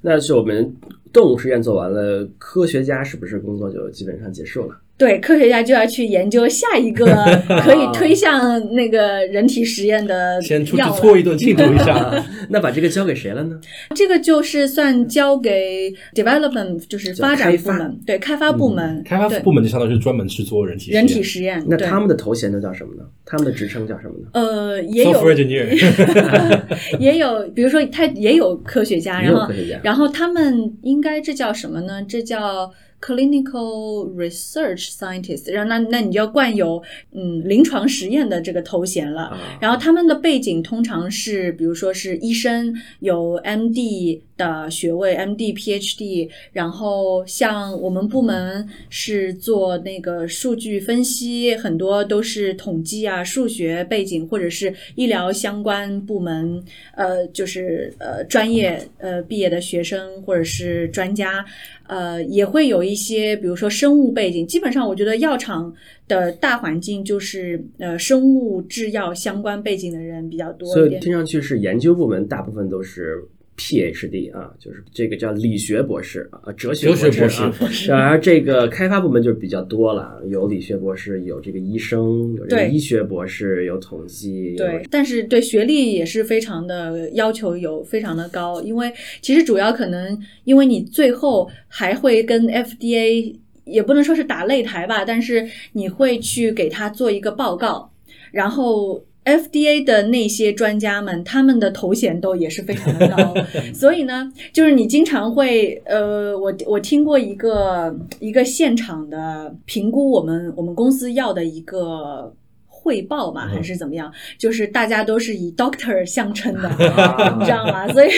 [0.00, 0.72] 那是我们
[1.12, 4.76] 动物实验做完了，科学家是不是工作就基本上结束了？
[5.04, 7.04] 对，科学家就要去研究下一个
[7.62, 12.24] 可以推向那个人体实验的先出去搓一顿 庆祝一下。
[12.48, 13.60] 那把这个交给谁了呢？
[13.94, 19.02] 这个就是算交给 development，就是发展部门，对，开发部门。
[19.04, 21.62] 开发部门就相当于是专门去做人体人体实验。
[21.68, 23.02] 那他们的头衔都叫什么呢？
[23.26, 24.28] 他们的职称叫什么呢？
[24.32, 25.22] 呃，也有，
[26.98, 29.46] 也有，比如说他也有科学家，然后
[29.82, 32.02] 然后他们应该这叫什么呢？
[32.08, 32.72] 这叫。
[33.04, 39.38] Clinical research scientist，然后那那你就要冠有嗯临床实验的这个头衔了。
[39.60, 46.30] 然后他们的背景通常是，比如说是医生，有 MD 的学位，MD、PhD。
[46.52, 56.64] 然后像我们部门是做那个数据分析，很多都是统计啊、数学背景，或者是医疗相关部门，
[56.96, 61.44] 呃，就是呃专业呃毕业的学生或者是专家。
[61.86, 64.46] 呃，也会有一些，比如说生物背景。
[64.46, 65.72] 基本上，我觉得药厂
[66.08, 73.24] 的大环境就是呃，生物制药相关背景的人比较多所以听上去是研究部门，大部分都是。
[73.56, 74.30] Ph.D.
[74.30, 77.52] 啊，就是这个叫理学博士啊，哲学博士啊。
[77.88, 84.56] 然而这个开发部门就是比较多了，有理学博士，有这个医生，有这个医学博士，有统计。
[84.56, 97.92] 对，但是对学历也是非常的要求有非常的高，因为其实主要可能因为你最后还会跟 FDA 也不能说是打擂台吧，但是你会去给他做一个报告，
[98.32, 99.04] 然后。
[99.24, 103.34] FDA 的那些专家们，他们的头衔都也是非常的高，
[103.72, 112.34] 所以呢，就是你经常会，呃，我我听过一个一个现场的评估，我们我们公司要的一个
[112.66, 116.68] 汇报嘛，还是怎么样，就是大家都是以 Doctor 相称的，
[117.38, 117.88] 你知道吗？
[117.92, 118.10] 所以。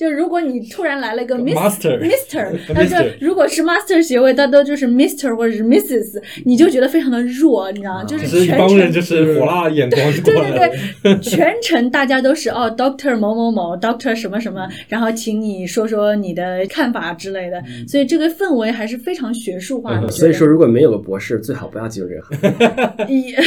[0.00, 1.98] 就如果你突然来了一个 Mister，
[2.74, 8.04] 那就如果是 Master 学位，他都就是 Mister 或者是 Mrs，你就觉得非常的弱，你知道吗？
[8.04, 20.08] 就是一帮人就是火辣眼光对对对，全程大家都是哦，Doctor 某某某，Doctor 什么什么，然后请你说说你的看法之类的，所以这个氛围还是非常学术化的。
[20.08, 22.22] 所以说，如果没有个博士，最好不要进入这个
[22.96, 23.36] 行业。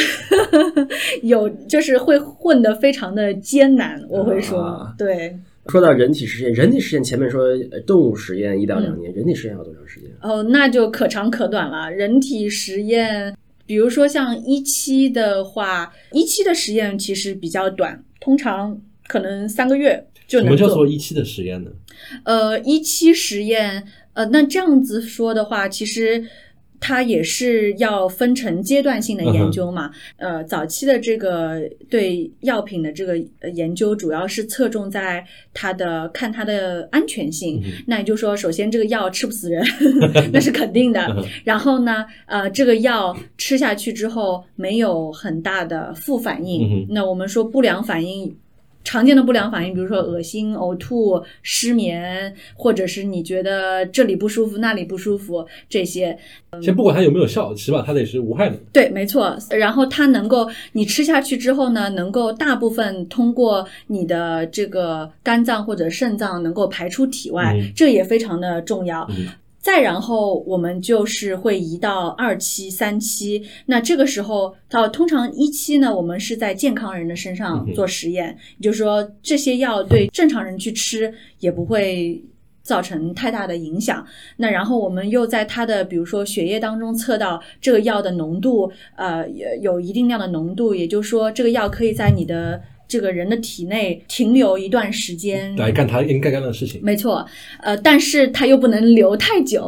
[1.24, 5.36] 有就是会混得非常的艰难，我会说对。
[5.68, 7.42] 说到人体实验，人体实验前面说
[7.86, 10.10] 动物实验一到两年，人体实验要多长时间？
[10.22, 11.90] 哦，那就可长可短了。
[11.92, 20.58] 人体实验，比如说像一期的话，一期的实验其实比较短，通常可能三个月就能做。
[20.58, 21.72] 什么叫做一期的实验呢？
[22.26, 26.26] 呃，一期实验，呃，那这样子说的话，其实。
[26.86, 29.90] 它也是要分成阶段性的研究嘛？
[30.18, 33.18] 呃，早期的这个对药品的这个
[33.54, 37.64] 研究，主要是侧重在它的看它的安全性。
[37.88, 39.64] 那也就是说，首先这个药吃不死人，
[40.34, 41.08] 那是肯定的。
[41.46, 46.86] 然后呢，呃，这个药吃下去之后没有很大的副反应。
[46.90, 48.36] 那我们说不良反应。
[48.84, 56.18] 常见的不良反应，比如说恶心、呕吐、失眠，或者是你觉得这里不舒服、那里不舒服，这些。
[56.62, 58.56] 先不管它有没有效，起码它得是无害的。
[58.72, 59.36] 对，没错。
[59.50, 69.10] 然后它能够你吃下去之后呢，能够大部分通过你的这个肝脏或者肾脏能够排出体外，这也非常的重要。
[69.64, 73.42] 再然后，我们就是会移到二期、三期。
[73.68, 82.22] 那这个时候，到通常一期呢，我们是在健康人的身上做实验，也就是说，这些药对正常人去吃也不会
[82.62, 84.06] 造成太大的影响。
[84.36, 89.26] 那然后我们又在他的比如说血液当中测到这个药的浓度，呃，
[89.62, 92.62] 有一定量的浓度，也就是说，这个药可以在你的。
[92.94, 97.26] 这个人的体内停留一段时间来干他应该干的事情，没错。
[97.60, 99.68] 呃，但是他又不能留太久，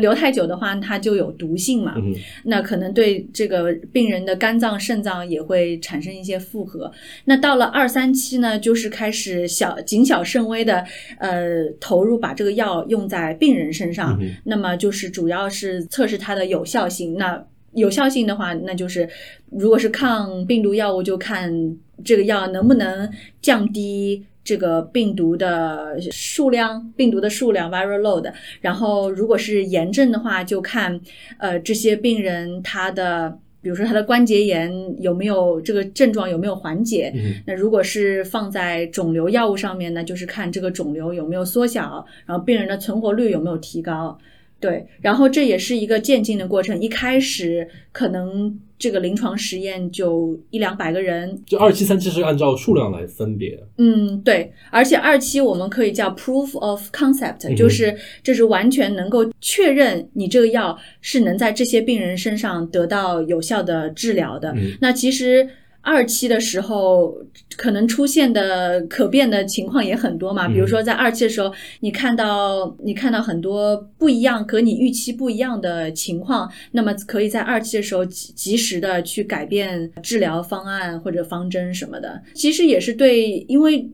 [0.00, 1.94] 留太久的话，它就有毒性嘛。
[2.42, 6.90] 那可能对这个病人的肝脏、肾脏也会产生一些负荷。
[7.26, 10.84] 那到了二三期呢，就是开始小谨小慎微的
[11.18, 14.18] 呃投入，把这个药用在病人身上。
[14.42, 17.14] 那么就是主要是测试它的有效性。
[17.14, 17.40] 那
[17.74, 19.08] 有效性的话，那就是
[19.50, 23.10] 如果是抗病毒药物，就看这个药能不能
[23.40, 28.32] 降低这个病毒的数量，病毒的数量 （viral load）。
[28.60, 31.00] 然后，如果是炎症的话，就看
[31.38, 37.12] 呃这些病人他的，比如说他的关节炎有没有这个症状有没有缓解。
[37.46, 44.18] 那如果是放在肿瘤药物上面呢，就是看这个肿瘤有没有缩小，然后病人的存活率有没有提高。
[44.64, 46.80] 对，然后这也是一个渐进的过程。
[46.80, 53.62] 一开始可能这个临床实验就一两百个人，就二期、三期是按照数量来分别。
[53.76, 64.54] 嗯，对，而且二期我们可以叫 proof of concept，就是这是完全能够确认你这个药是能在这些病人身上得到有效的治疗的。
[64.80, 65.46] 那其实。
[65.84, 67.14] 二期的时候，
[67.56, 70.48] 可能出现的可变的情况也很多嘛。
[70.48, 82.22] 比如说，在二期的时候，你看到你看到很多不一样和你预期不一样的情况，那么可以在二期的时候及及时的去改变治疗方案或者方针什么的。
[82.34, 83.86] 其实也是对，因为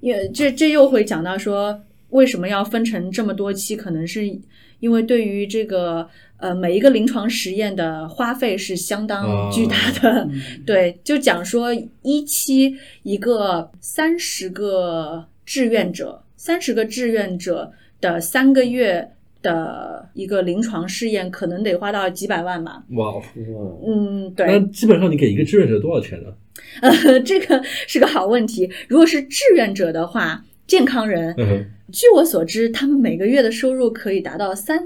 [0.00, 3.76] 也这这又会讲到说，为什么要分成这么多期？
[3.76, 4.26] 可能是
[4.80, 10.28] 因为对于这个呃每一个临床实验的花费是相当巨大的。
[10.66, 11.68] 对，就讲说
[12.02, 19.12] 一期一个三十个志愿者，三十个志愿者的三个月。
[19.40, 22.82] 的一个临床试验可能得花到几百万吧。
[22.90, 23.14] 哇，
[23.86, 24.44] 嗯，对。
[24.46, 26.28] 那基本上你给一个志愿者多少钱呢？
[26.82, 28.68] 呃， 这个是个好问题。
[28.88, 31.32] 如果是志愿者的话，健康人，
[31.92, 34.82] 据我所知，他们每个月的收入可以达到三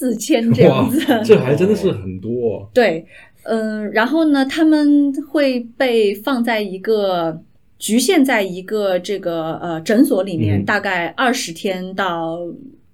[0.00, 0.98] 四千这样子。
[1.22, 2.70] 这还真的是很多。
[2.72, 3.04] 对，
[3.42, 7.42] 嗯，然后呢，他们会被放在一个
[7.78, 12.38] 局限在一个这个呃诊所里面，大概二十天到。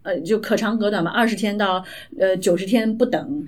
[0.02, 1.84] 呃，就可长可短吧，二十天到
[2.16, 3.44] 呃九十天不等。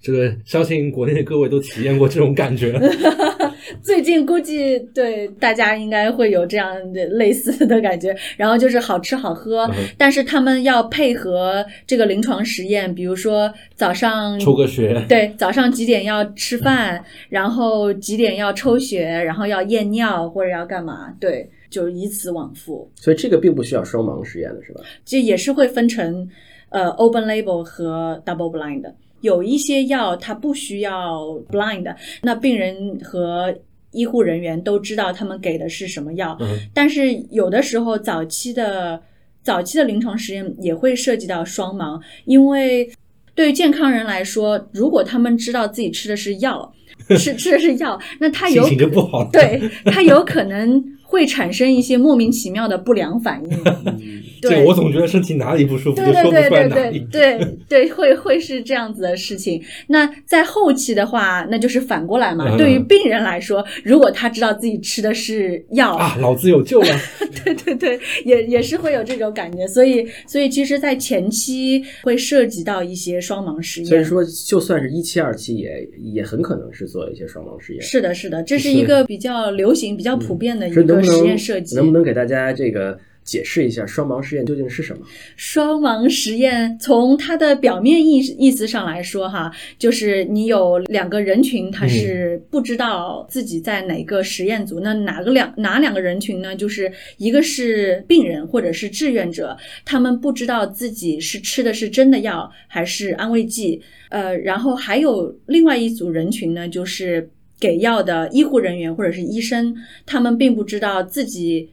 [0.00, 2.78] 这个相信国内的各位都体验过这种感觉。
[3.82, 8.16] 最近估计对大家应该会有这样的类似的感觉。
[8.36, 21.14] 然后就是好吃好喝，但是他们要配合这个临床实验，比如说早上抽个血，对，早上几点要吃饭，然后几点要抽血，然后要验尿或者要干嘛？
[21.20, 21.50] 对。
[21.70, 24.80] 就以此往复，所以这个并不需要双盲实验的是吧？
[25.04, 26.26] 这也是会分成
[26.70, 28.90] 呃 open label 和 double blind。
[29.20, 33.54] 有一些药它不需要 blind，那病人和
[33.90, 36.38] 医护人员都知道他们给的是什么药。
[36.72, 39.02] 但是有的时候早期的
[39.42, 42.90] 早期的临床实验也会涉及到双盲，因为
[43.34, 46.72] 对于健康人来说，如果他们知道自己吃的是药，
[47.18, 50.96] 吃吃的是药，那他有心情就不好，对他有可能。
[51.10, 53.50] 会产生一些莫名其妙的不良反应。
[54.40, 57.00] 对，我总觉得身体哪里不舒服，就说不出来哪里。
[57.10, 59.62] 对对，会会是这样子的事情。
[59.86, 62.56] 那在后期的话，那就是反过来嘛。
[62.56, 66.88] 对于病人来说，如果他知道自己吃的是药啊，老子有救了。
[67.44, 69.66] 对对对，也也是会有这种感觉。
[69.66, 73.88] 所以所以，其实，在前期会涉及到一些双盲实验。
[73.88, 77.80] 所以说，就算是一期、二期，也也很可能是做一些双盲实验。
[77.80, 80.98] 是的，是的，这是一个比较流行、比较普遍的一个。
[81.08, 82.98] 实验设计能不能给大家这个
[83.28, 85.06] 解释一下双盲实验究竟是什么？
[85.36, 94.80] 双盲实验从它的表面意意思上来说，哈，就是你有两个人群，他是不知道自己在哪个实验组。
[94.80, 96.56] 那哪个两哪两个人群呢？
[96.56, 99.54] 就是一个是病人或者是志愿者，
[99.84, 103.82] 他们不知道自己是吃的是真的药还是安慰剂。
[104.08, 107.28] 呃，然后还有另外一组人群呢，就是。
[107.60, 109.74] 给药的医护人员或者是医生，
[110.06, 111.68] 他们并不知道自己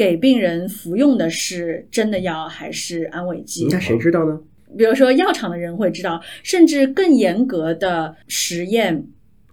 [0.00, 3.68] 给病人服用的是真的药还是安慰剂。
[3.70, 4.40] 那谁知道呢？
[4.78, 9.04] 比如说药厂的人会知道，甚至更严格的实验，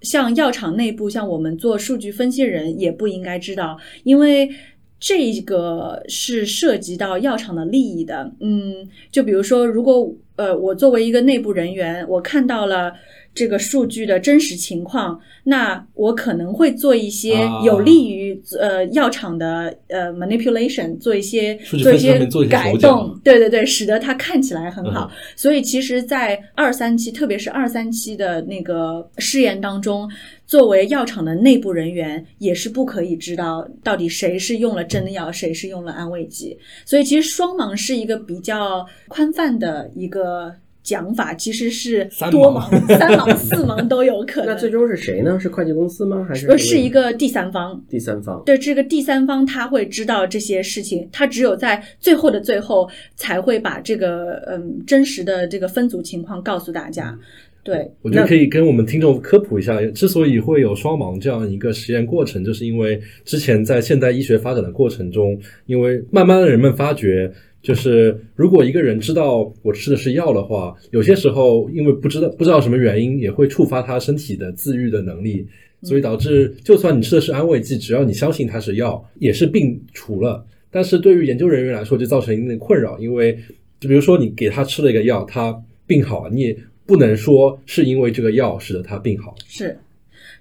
[0.03, 4.49] 像药厂内部，像我们做数据分析人也不应该知道，因为
[4.97, 8.31] 这个是涉及到药厂的利益的。
[8.39, 12.93] 嗯，就比如说，如果呃我作为一个内部人员，我看到了。
[13.37, 22.17] 这个数据的真实情况，那我可能会做一些有利于呃药厂的呃 manipulation，做一些做一些
[22.49, 25.11] 改动，对对对，使得它看起来很好。
[25.35, 30.09] 所以其实，在二三期，特别是二三期的那个试验当中，
[30.47, 36.57] 作为药厂的内部人员，也是不可以知道到底谁是用了真的药，谁是用了安慰剂。
[36.85, 40.55] 所以其实双盲是一个比较宽泛的一个。
[40.87, 44.55] 讲法其实是多盲、三盲、四盲都有可能。
[44.55, 45.37] 那最终是谁呢？
[45.37, 46.25] 是会计公司吗？
[46.25, 46.47] 还是？
[46.47, 47.83] 呃，是一个第三方。
[47.89, 48.41] 第三方。
[48.45, 57.19] 对，这个第三方他会知道这些事情，他只有在最后的最后才会把这个嗯真实的这个分组情况告诉大家。
[57.65, 67.29] 对，我觉得可以跟我们听众科普一下，之所以会有双盲这样一个实验过程，就是因为之前在现代医学发展的过程中，因为慢慢的人们发觉。
[67.67, 75.45] 就是如果一个人知道我吃的是药的话，有些时候因为不知道不知道什么原因，也会触发他身体的自愈的能力，
[75.81, 80.45] 所以导致就算你吃的是安慰剂，只要你相信它是药，也是病除了。
[80.71, 83.37] 但是对于研究人员来说，就造成一定的困扰，因为
[83.81, 85.53] 就比如说你给他吃了一个药，他
[85.85, 89.35] 病好了，你也不能说是因为这个药使得他病好。
[89.45, 89.77] 是。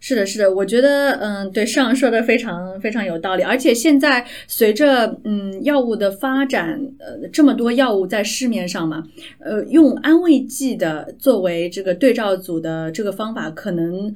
[0.00, 3.42] 是的，是的，我觉得，嗯，对，上说的非常非常有道理。
[3.42, 9.02] 而且现在随着嗯药物的发展，呃，这么多药物在市面上嘛，
[9.38, 14.14] 呃，用安慰剂的作为这个对照组的这个方法可能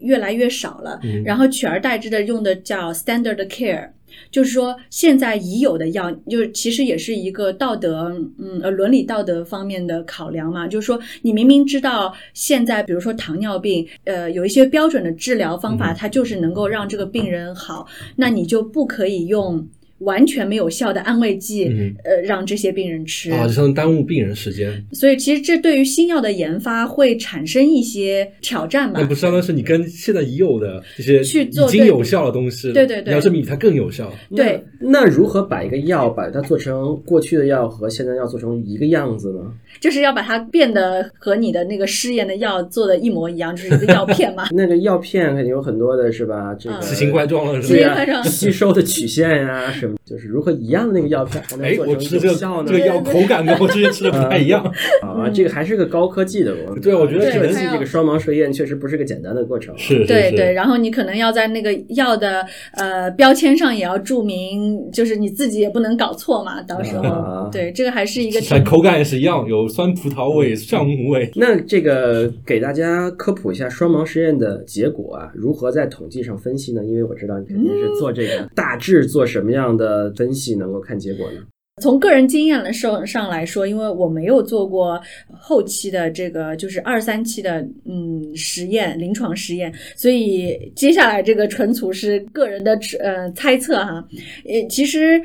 [0.00, 3.90] 越来越少了，然后取而代之的用的叫 standard care。
[4.30, 10.66] 就是说，现在已有的药，就是其实也是一个道德，嗯，呃，伦理道德方面的考量嘛。
[10.68, 19.66] 就是说，你明明知道现在，比如说糖尿病，呃，有一些标准的治疗方法，它就是能够让这个病人好，那你就不可以用
[19.98, 23.30] 完全没有效的安慰剂，嗯呃，让这些病人吃。
[23.32, 24.84] 啊，就相当于耽误病人时间。
[24.92, 29.06] 所以其实这对于新药的研发会产生一些挑战吧那。
[29.06, 34.12] 不相当于是你跟现在已有的这些去做已经有效的东西，对对对你要证明它更有效。
[34.34, 39.52] 对，那如何把一个药把它做成过去的药和现在药做成一个样子呢？
[39.80, 44.44] 就是要把它变得和你的那个试验的药做的一模一样，就是一个药片嘛。
[44.52, 46.54] 那个药片肯定有很多的是吧？
[46.58, 48.22] 这奇形怪状了，是吧？
[48.22, 52.78] 吸收的曲线呀、什么，就是如何一样的那个药片还能哎，做成我吃这个有效呢这？
[52.78, 54.64] 个药口感跟我之前吃的不太一样。
[55.02, 56.54] 啊，这个还是个高科技的。
[56.68, 59.76] 我对我觉得可能分析它要这个双盲试验确实不是个简单的过程。
[59.76, 66.62] 是是是，对对，然后你可能要在那个药的呃标签上也要注明，就是你自己也不能搞错嘛。
[66.62, 71.30] 到时候，啊对这个还是一个 口感也是一样，有酸葡萄味、橡木味。
[71.34, 76.84] 那这个给大家科普一下双盲实验的结果啊，如何在统计上分析呢？
[76.84, 81.40] 因为我知道你肯定是做这个，大致做什么样的分析能够看结果呢？
[81.80, 85.00] 从个人经验的上上来说，因为我没有做过
[85.32, 94.04] 后期的这个就是二三期的嗯实验临床实验，所以接下来这个纯属是个人的呃猜测哈。
[94.44, 95.22] 呃，其实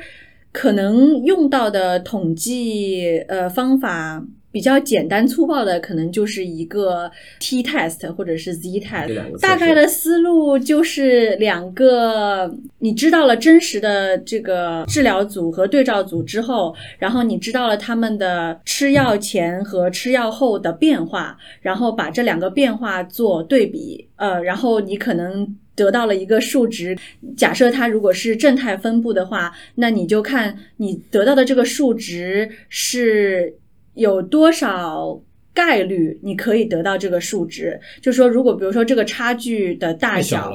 [0.54, 4.24] 可能用到的统计呃方法。
[4.54, 12.48] 比较简单粗暴的，可能就是一个 t test 或者是 z test，大概的思路就是两个，
[12.78, 25.56] 你知道了真实的这个治疗组和对照组之后，然后你知道了他们的吃药前和吃药后的变化，然后把这两个变化做对比，呃，然后你可能。
[25.76, 26.96] 得到了一个数值，
[27.36, 33.52] 假设它如果是正态分布的话，那你就看你得到的这个数值是
[33.94, 35.20] 有多少
[35.52, 37.80] 概率你可以得到这个数值。
[38.00, 40.52] 就说如果比如说这个差距的大太小，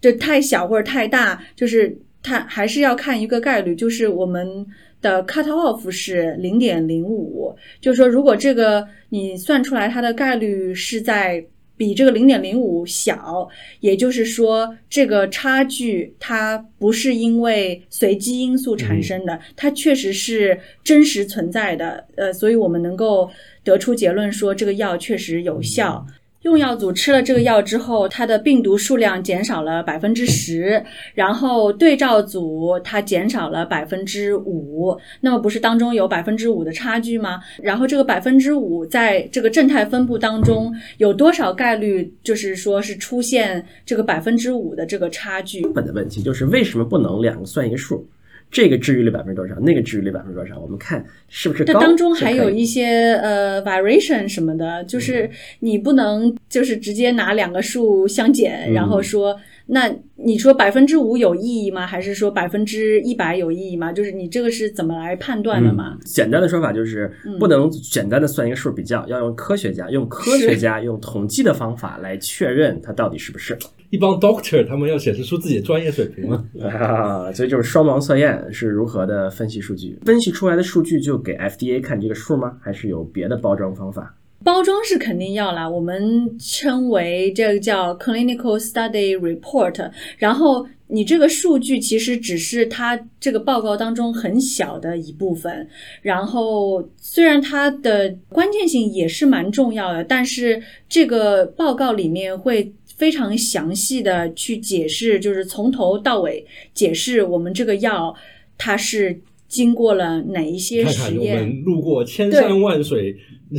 [0.00, 4.66] 就太小或者太大，就是它还是要看一个概率，就是我们
[5.02, 11.44] 的 cut off 是零点零五，就是说如果这个你算出来它的概率是在。
[11.76, 13.48] 比这个零点零五小，
[13.80, 22.06] 也就是说，这个差距它不是因为随机因素产生的，它确实是真实存在的。
[22.16, 23.30] 呃，所以我们能够
[23.62, 26.06] 得出结论说，这个药确实有效。
[26.44, 30.82] 用药组吃了这个药之后，它的病毒数量减少了百分之十，
[31.14, 37.40] 然后对照组它减少了百分之五，那么不是当中有百分之五的差距吗？
[37.62, 45.62] 然后这个百分之五在这个正态分布当中有多少概率，就是说是出现这个百分之五的这个差距？
[45.62, 48.06] 根本的问题就是为什么不能两个算一个数？
[48.54, 50.56] 这个治愈率百分之多少，那个治愈率百分之多少？
[50.60, 51.72] 我们看是不是高？
[51.72, 55.28] 这当中还有一些呃 variation 什么的，就是
[55.58, 59.36] 你不能就是直接拿两个数相减，嗯然后说
[59.66, 61.86] 那你说百分之五有意义吗？
[61.86, 63.92] 还是说百分之一百有意义吗？
[63.92, 65.96] 就是你这个是怎么来判断的嘛？
[65.98, 73.56] 嗯简单的说法就是嗯不能简单的算一个数比较，要用科学家、用科学家、用统计的方法来确认它到底是不是。
[73.90, 76.44] 一帮 doctor 他们要显示出自己的专业水平嘛。
[76.60, 82.58] 啊，所以就是双盲测验是如何的分析数据，分析出来的数据就给 FDA 看这个数吗？
[82.60, 84.14] 还是有别的包装方法？
[84.44, 89.90] 包装是肯定要啦，我们称为这个叫 clinical study report。
[90.18, 95.66] 然后你这个数据其实只是它这个报告当中很小的一部分。
[96.02, 108.14] 然后虽然它的关键性也是蛮重要的，但是这个报告里面会非常详细的去解释，就是从头到尾解释我们这个药
[108.58, 109.18] 它是
[109.48, 111.38] 经过了哪一些看看我实验。
[111.38, 113.16] 们路过千山万水，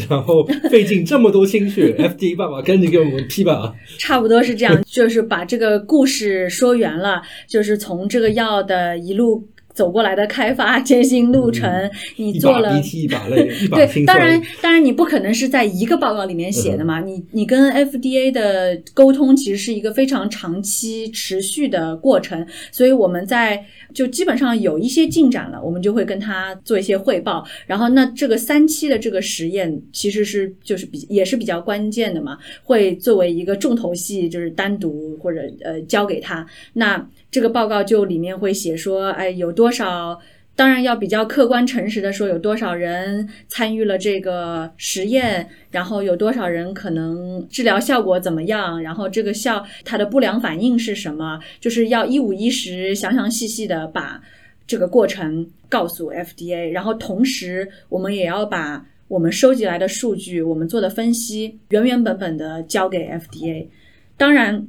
[0.09, 3.73] 然后费尽这么多心血， FDA 爸爸赶紧给我们批吧。
[3.99, 11.69] 差不多是这样，就是把这个故事说圆了，就是从这个药的一路走过来的开发艰辛路程，
[12.15, 17.01] 你做了把鼻涕一把泪， 一把对，辛当然。，当然，你不可能是在一个报告里面写的嗯嘛。
[17.01, 23.63] 你你跟 FDA 的沟通其实是一个非常长期持续的过程，所以我们在
[23.93, 27.45] 就基本上有一些进展了，我们就会跟他做一些汇报。
[27.67, 36.45] 然后，那这个三期的这个实验其实是就是比也是比较关键的嘛，会作为一个重头戏，就是单独或者呃交给他。
[36.73, 37.05] 那
[37.35, 40.17] 这个报告就里面会写说，哎，有多少。
[40.55, 54.21] 当然要比较客观诚实的说，有多少人参与了这个实验，然后有多少人可能治疗效果怎么样，然后这个效它的不良反应是什么，就是要一五一十、详详细细的把
[54.65, 63.67] 这个过程告诉 FDA，然后同时我们也要把我们收集来的数据、我们做的分析原原本本的交给 FDA。
[64.15, 64.65] 当然，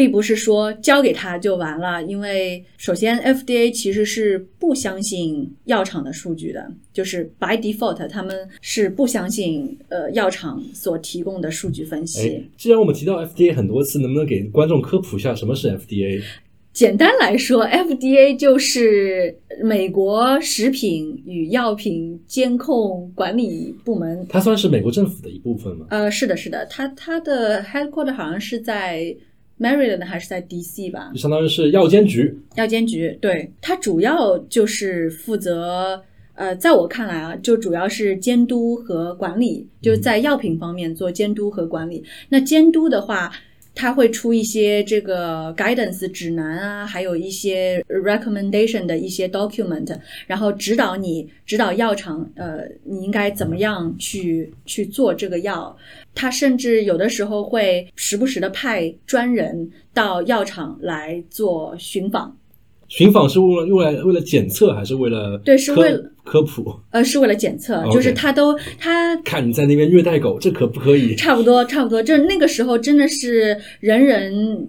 [0.00, 12.48] 并不是说交给他就完了，因为首先 FDA 其实是不相信药厂的数据的，就是 by default 他们是不相信呃药厂所提供的数据分析。
[12.56, 16.22] 既然我们提到 FDA 很多次，能不能给观众科普一下什么是 FDA？
[16.72, 24.24] 简单来说，FDA 就是美国食品与药品监控管理部门。
[24.30, 25.86] 它算是美国政府的一部分吗？
[25.90, 29.14] 呃，是的，是的，它它的 headquarter 好像是在
[29.60, 31.10] Maryland 还是在 DC 吧？
[31.12, 32.34] 就相当于是药监局。
[32.56, 36.02] 药监局，对，它主要就是负责，
[36.34, 42.02] 呃，在我看来啊，就主要是监督和管理，就是在药品方面做监督和管理。
[42.30, 43.30] 那监督的话。
[43.74, 49.96] 他会出一些这个 guidance 指南啊，还有一些 recommendation 的一些 document，
[50.26, 55.76] 然后指导你，指导药厂，呃，你应该怎么样去去做这个药。
[56.14, 62.36] 他甚至有的时候会时不时的派专人到药厂来做寻访。
[62.90, 66.74] 寻访是为了用来为了检测还是为了对是为了科普？
[66.90, 71.14] 呃，是为了检测，就是他都他看你在那边虐待狗，这可不可以？
[71.14, 74.68] 差不多，差不多，就是那个时候真的是人人。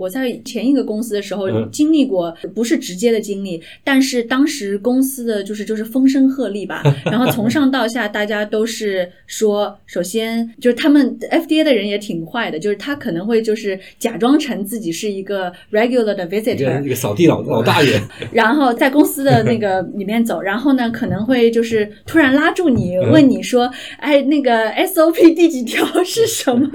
[0.00, 18.00] 我在前一个公司的时候经历过，不是直接的经历，但是当时公司的就是就是风声鹤唳吧， 然后从上到下大家都是说，首先就是他们 FDA 的人也挺坏的，就是他可能会就是假装成自己是一个 regular 的 visitor，一个扫地老老大爷，
[18.32, 26.70] 然后在公司的那个 里面走，然后呢可能会就是突然拉住你，问你说，哎，那个 SOP 第几条是什么？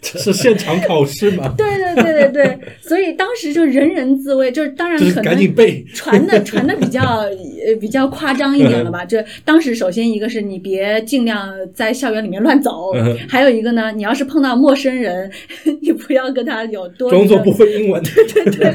[0.00, 1.54] 这是现场考试吗？
[1.58, 2.58] 对对对对对。
[2.80, 5.54] 所以当时就人人自危，就是当然可能
[5.94, 9.04] 传的传的比较呃比较夸张一点了吧。
[9.04, 12.92] 就当时首先一个是你别尽量在校园里面乱走，
[13.28, 15.30] 还有一个呢，你要是碰到陌生人，
[15.82, 18.74] 你不要跟他有多装作不会英文，对 对对。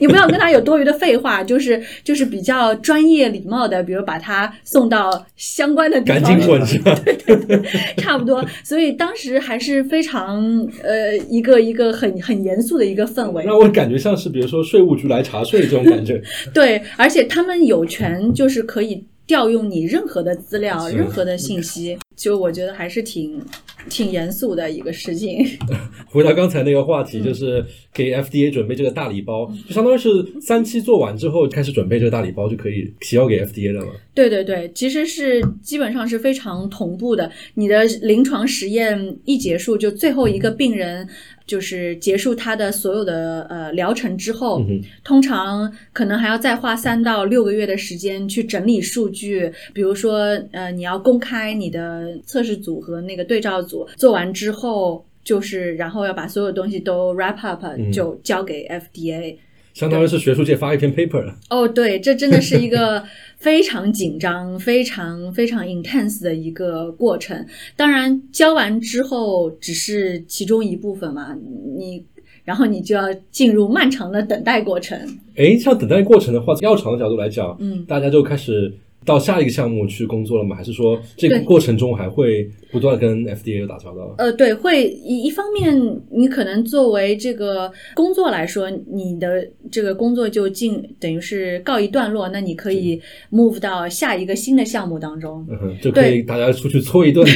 [0.00, 6.22] 你不要跟他有多余的废话，就是就是比较专业礼貌的，比如把他送到相关的地方。
[6.22, 6.94] 赶紧滚是吧？
[7.04, 7.62] 对对对，
[7.96, 8.44] 差不多。
[8.62, 10.44] 所以当时还是非常
[10.82, 13.44] 呃一个一个很很严肃的一个氛围。
[13.44, 16.22] 让我感觉像是比如说税务局来查税这种感觉。
[16.52, 21.98] 对，而且他们有权就是可以调用你任何的资料、任何的信息。
[22.16, 23.44] 就我觉得还是挺
[23.88, 25.44] 挺严肃的一个事情。
[26.06, 30.08] 回到刚才那个话题，就是给 FDA 准备这个大礼包，就相当于是
[30.40, 33.92] 三期做完之后开始准备这个大礼包就可以提交给 FDA 了吗？
[34.14, 37.30] 对对对，其实是基本上是非常同步的。
[37.54, 41.08] 你的临床实验一结束，就最后一个病人。
[41.46, 44.64] 就是结束他的所有的呃疗程之后，
[45.02, 49.52] 通常可能还要再花三到六个月的时间去整理数据。
[49.72, 50.20] 比如说，
[50.52, 59.36] 呃，你要公开你的测试组和那个对照组，做完之后，就是然后要把所有东西都 wrap up，就交给 FDA。
[59.74, 61.36] 相当于是学术界发一篇 paper 了。
[61.50, 63.04] 哦，对，这真的是一个
[63.36, 67.44] 非常紧张、非常非常 intense 的一个过程。
[67.76, 71.36] 当然，交完之后只是其中一部分嘛，
[71.76, 72.04] 你
[72.44, 74.98] 然后你就要进入漫长的等待过程。
[75.34, 78.72] 诶，像等待过程的话，药厂的角度来讲，嗯，大家就开始。
[79.04, 80.56] 到下一个项目去工作了吗？
[80.56, 84.14] 还是说这个过程中还会不断跟 FDA 有打交道？
[84.18, 93.00] 呃，对，会一一方面，你可能作为这个工作来说，你的这个工作就进等于是告一段落，那你可以
[93.30, 95.46] move 到下一个新的项目当中，
[95.82, 97.26] 就可以大家出去搓一顿。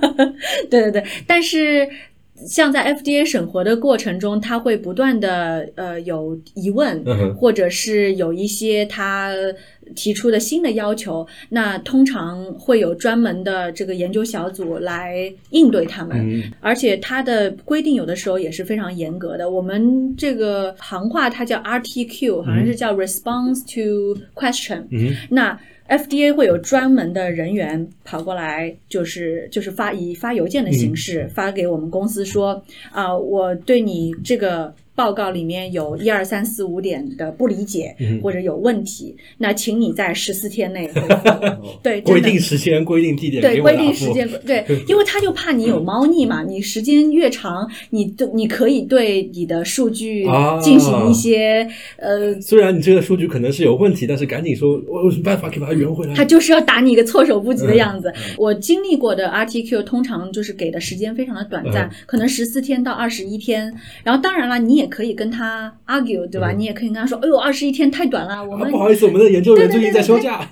[0.70, 1.88] 对对对，但是。
[2.48, 9.32] 像在 FDA 审核的过程中，他会不断的呃有疑问，或者是有一些他
[9.94, 19.50] 提出的新的要求，那通常会有专门的这个研究小组来应对他们，而且它的规定有的时候也是非常严格的。
[19.50, 24.84] 我们这个行话它叫 RTQ，好像是叫 Response to Question，
[25.30, 25.58] 那。
[25.88, 34.74] FDA 会有专门的人员跑过来，就是就是发以发邮件的形式发给我们公司说啊，我对你这个。
[34.94, 40.90] 报告里面有一二三四五点的不理解或者有问题，那请你在十四天内
[41.82, 46.42] 对规定时间、规定地点对规定时间对，因为他就怕你有猫腻嘛。
[46.42, 50.26] 你时间越长，你对你可以对你的数据
[50.62, 51.66] 进行一些
[51.96, 52.38] 呃。
[52.40, 56.14] 虽然你这个数据可能是有问题，但是赶紧说，我有什么办法可以把它圆回来？
[56.14, 58.12] 他就是要打你一个措手不及的样子。
[58.36, 63.72] 我经历过的 RTQ 通常就是给的时间非常的短暂，可能十四天到二十一天。
[64.04, 64.81] 然后当然了，你也。
[64.82, 66.50] 也可以跟他 argue，对吧？
[66.50, 70.46] 你也可以跟他说：“哎呦，二十一天太短了。”我们不好意思，我们的研究员最近在休假，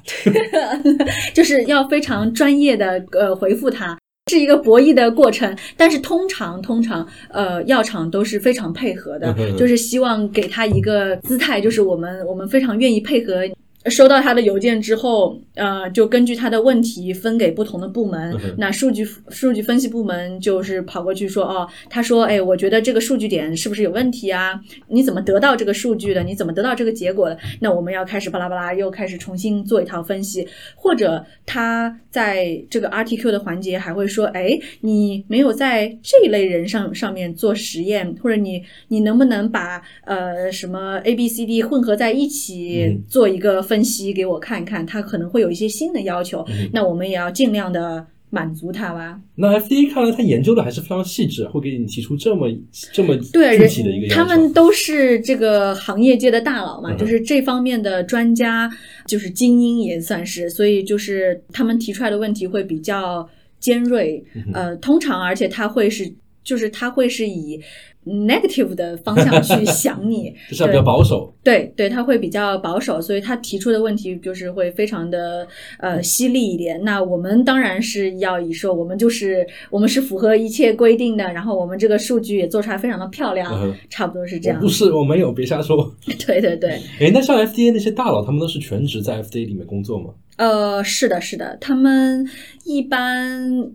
[1.35, 3.99] 就是要非常专业的呃回复他。
[4.31, 5.57] 是一个博弈的过程。
[5.76, 13.43] 但是通常通常呃药厂都是非常配合的，就是希望给他一个姿态，就是我们我们非常愿意配合。
[13.87, 18.37] 收到他的邮件之后，呃，就根据他的问题分给不同的部门。
[18.59, 24.61] 那数据数据分析部门就是跑过去说，哦，他说，哎，我觉得这个数据点是不是有问题啊？
[24.89, 26.22] 你怎么得到这个数据的？
[26.22, 27.39] 你怎么得到这个结果的？
[27.61, 30.47] 那我们要开始巴拉巴拉，又开始重新做一套分析。
[30.76, 43.70] 或者他在这个 RTQ 的环节还会说，哎，你没有在这一类人上上面做实验，或者你你能不能把呃什么 A B C D 混合在一起做一个。
[43.71, 49.21] 分析给我看看，他可能会有一些新的要求，那我们也要尽量的满足他吧。
[49.37, 52.49] 那 FDA 看来他研究的还是非常细致，会给你提出这么
[52.93, 54.14] 这么对具体的一个要求。
[54.16, 58.68] 他们都是这个行业界的大佬嘛，就是这方面的专家，
[59.07, 63.29] 就是精英也算是，所以就是他们提出来的问题会比较
[63.61, 64.25] 尖锐。
[64.53, 66.12] 呃，通常而且他会是，
[66.43, 67.61] 就是他会是以。
[68.07, 71.32] Negative 的方向去 想你，就是比较保守。
[71.42, 75.46] 对对，他会比较保守，所以他提出的问题就是会非常的
[75.78, 76.82] 呃犀利一点。
[76.82, 84.59] 那我们当然是要以说，我们就是我们是符合一切规定的，然后我们这个数据也做出来非常的漂亮，差不多是这样。
[84.61, 85.94] 不是，我没有，别瞎说。
[86.26, 86.70] 对 对对。
[87.01, 90.11] 哎，那像 FDA 那些大佬，他们都是全职在 FDA 里面工作吗？
[90.36, 92.26] 呃，是的，是的，他们
[92.64, 93.72] 一般。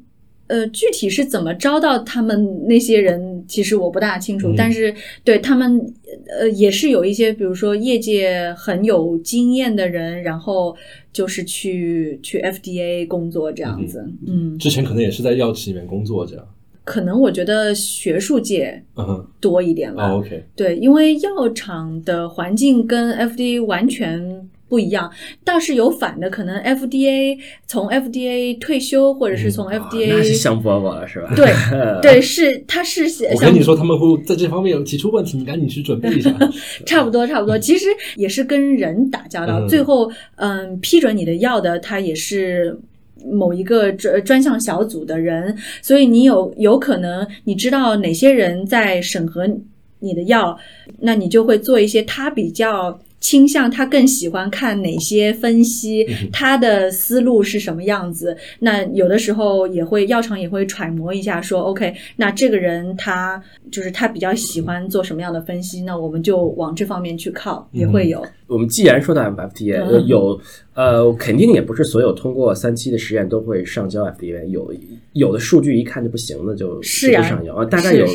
[0.47, 4.53] 呃，具体是怎么招到他们那些人，其实我不大清楚。
[4.55, 4.93] 但是
[5.23, 5.93] 对他们，
[6.39, 10.75] 呃，也是有一些，比如说业界很有经验的人，然后
[11.11, 14.07] 就是去去 FDA 工作这样子。
[14.27, 16.47] 嗯，之前可能也是在药企里面工作这样。
[16.83, 18.83] 可能我觉得学术界
[19.39, 20.13] 多一点吧。
[20.13, 24.47] OK，对，因为药厂的环境跟 FDA 完全。
[24.67, 25.09] 不一样，
[25.43, 27.37] 倒是有反的，可能 FDA
[27.67, 31.31] 从 FDA 退休，或者是从 FDA 那是香饽饽了，是吧？
[31.35, 31.53] 对
[32.01, 33.05] 对，是他是。
[33.33, 36.35] 我跟你说，他们会在这方面有提出问题，你赶紧去准备一下。
[36.85, 37.85] 差不多差不多，其实
[38.15, 42.77] 也是跟人打交道，最后嗯批准你的药的，他也是
[43.23, 49.47] 某一个专专项小组的人，所以你有有可能你知道哪些人在审核
[49.99, 50.57] 你的药，
[51.01, 52.99] 那你就会做一些他比较。
[53.25, 58.37] 倾向他更喜欢看哪些分析，他的思路是什么样子？
[58.59, 68.23] 那有的时候也会药厂也会揣摩一下，说 OK，那这个人他就是他比较喜欢做什么样的分析，那我们就往这方面去靠，也会有。
[68.47, 70.39] 我们既然说到 FDA，有
[70.73, 74.73] 呃，肯定也不是所有通过三期的实验都会上交 FDA，有
[75.13, 76.81] 有的数据一看就不行的就
[77.17, 77.65] 不上交啊。
[77.65, 78.05] 大概有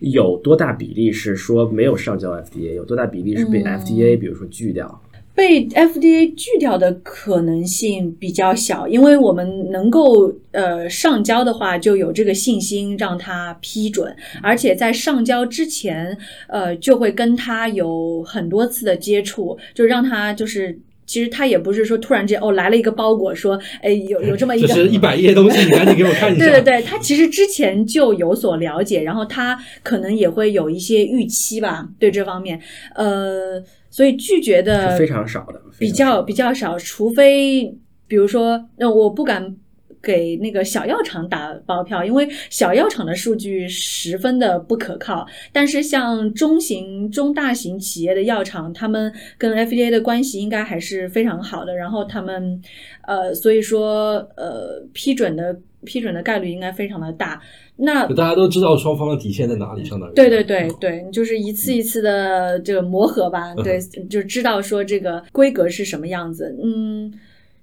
[0.00, 5.02] 有多大比例是说没有上交 FDA，有多大比例是被 FDA 比如说拒掉？
[5.32, 16.18] 被 FDA 拒掉的可能性比较小，因为我们能够呃上交的话，就有这个信心让他批准，而且在上交之前，
[16.48, 26.44] 呃就会跟他有很多次的接触，就让他就是其实他也不是说突然间哦来了一个包裹说哎有有这么一个 就是一百页东西，你赶紧给我看一下。
[26.44, 32.60] 对对对，他其实之前就有所了解，然后他可能也会有一些预期吧，对这方面，
[32.94, 33.64] 呃。
[34.00, 37.70] 所以拒绝的非常少的，比较比较少，除非
[38.08, 39.54] 比如说，那我不敢
[40.00, 45.26] 给那个小药厂打包票，因为小药厂的数据十分的不可靠。
[45.52, 51.76] 但是像中型、中大型企业的药厂，他们跟 FDA 的关系应该还是非常好的。
[51.76, 52.58] 然后他们，
[53.02, 57.38] 呃，所以说，呃，批准的批准的概率应该非常的大。
[57.80, 66.56] 那大家都知道双方的底线在哪里，相当于对对对对，就是一次一次的这个磨合吧，对，就知道说这个规格是什么样子。
[66.62, 67.12] 嗯，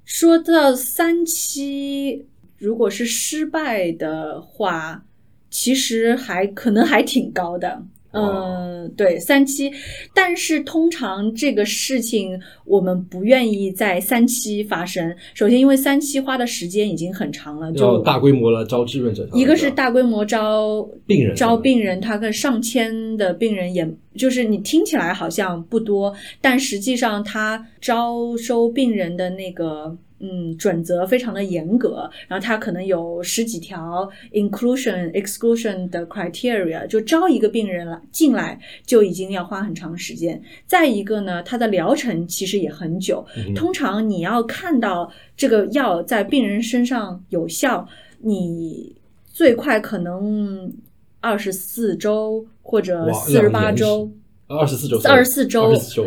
[0.05, 2.25] 说到三期，
[2.57, 5.03] 如果是失败的话，
[5.49, 7.83] 其实还可能还挺高的。
[8.11, 9.71] 嗯，对，三期，
[10.13, 15.15] 但是通常这个事情我们不愿意在三期发生。
[15.33, 19.27] 首先，因为三期花的时间已经很长了，就大规模了招志愿者。
[19.33, 29.97] 一个是大规模招病人，招病人，他跟上千的病人，也就是你听起来好像不多，但实际上他招收病人的那个。
[30.19, 40.41] 嗯，准则非常的严格，然后它可能有十几条 inclusion exclusion 的 criteria，就招一个病人来进来就已经要花很长时间。
[40.65, 47.87] 再一个呢，它的疗程其实也很久，通常你要看到这个药在病人身上有效，
[48.21, 48.95] 你
[49.25, 50.73] 最快可能
[51.21, 54.11] 二十四周或者四十八周。
[54.47, 55.63] 二十四周，二十四周，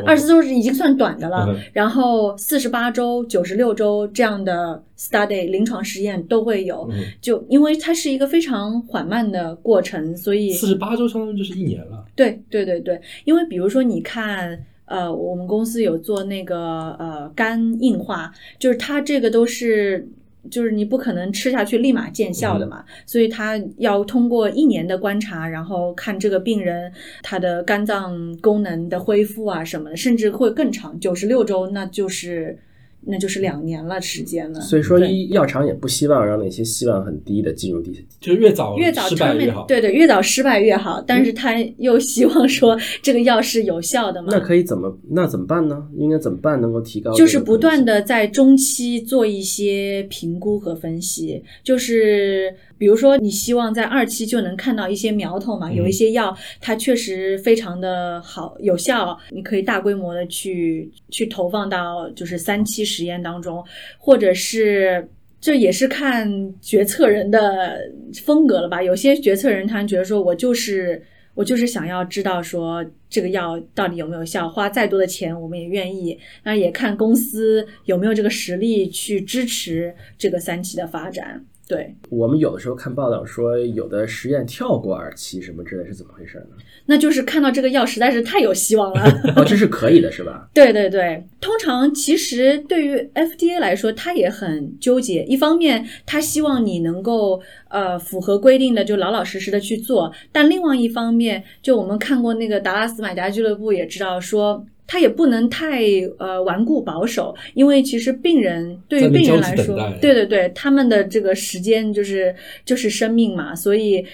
[0.06, 1.46] 二十四周，是已经算短的了。
[1.48, 6.88] 嗯然后四十八周、九十六周这样的 study 临床实验都会有。
[6.90, 12.04] 嗯，就因为它是一个非常缓慢的过程，所以四十八周相当于就是一年了。
[12.16, 20.08] 对对对对，因为比如说你看，呃，我们公司有做那个呃肝硬化，就是它这个都是。
[20.48, 26.90] 就是你不可能吃下去立马见效的嘛，所以他要通过一年的观察，然后看这个病人
[27.22, 32.58] 他的肝脏功能的恢复啊什么的，甚至会更长，九十六周，那就是
[33.06, 34.60] 那就是两年了时间了。
[34.60, 37.90] 所以说，医药厂也不希望让那些希望很低的进入第
[38.20, 39.64] 就是越早越早失败越好。
[39.66, 41.02] 对对，越早失败越好。
[41.04, 44.28] 但是他又希望说这个药是有效的嘛？
[44.30, 45.88] 那可以怎么那怎么办呢？
[45.96, 47.12] 应该怎么办能够提高？
[47.14, 47.80] 就是不断。
[47.80, 63.62] 的在中期做一些评估和分析，就是比如说你希望在二期就能看到一些苗头嘛，嗯有一些药它确实非常的好有效，你可以大规模的去去投放到就是三期实验当中，
[63.98, 65.06] 或者是。
[65.42, 67.80] 这也是看决策人的
[68.22, 68.82] 风格了吧？
[68.82, 71.02] 有些决策人他觉得说，我就是
[71.32, 76.18] 我就是想要知道说这个药到底有没有效，花再多的钱我们也愿意。
[76.42, 81.42] 那也看公司有没有这个实力去支持这个三期的发展。
[81.70, 86.56] 对，我们有的时候看报道说，有的实验跳过二期什么之类，是怎么回事呢？
[86.84, 89.04] 那就是看到这个药实在是太有希望了。
[89.38, 90.48] 哦，这是可以的，是吧？
[90.52, 95.22] 对对对，通常其实对于 FDA 来说，他也很纠结。
[95.26, 104.66] 一方面，他希望你能够呃符合规定的，就老老实实的去做；但另外一方面，就我们看过那个达拉斯买家俱乐部，也知道说。
[104.92, 105.84] 他也不能太
[106.18, 112.34] 呃顽固保守，因为其实病人对于病人来说对对对，他们的这个时间就是
[112.64, 114.04] 就是生命嘛，所以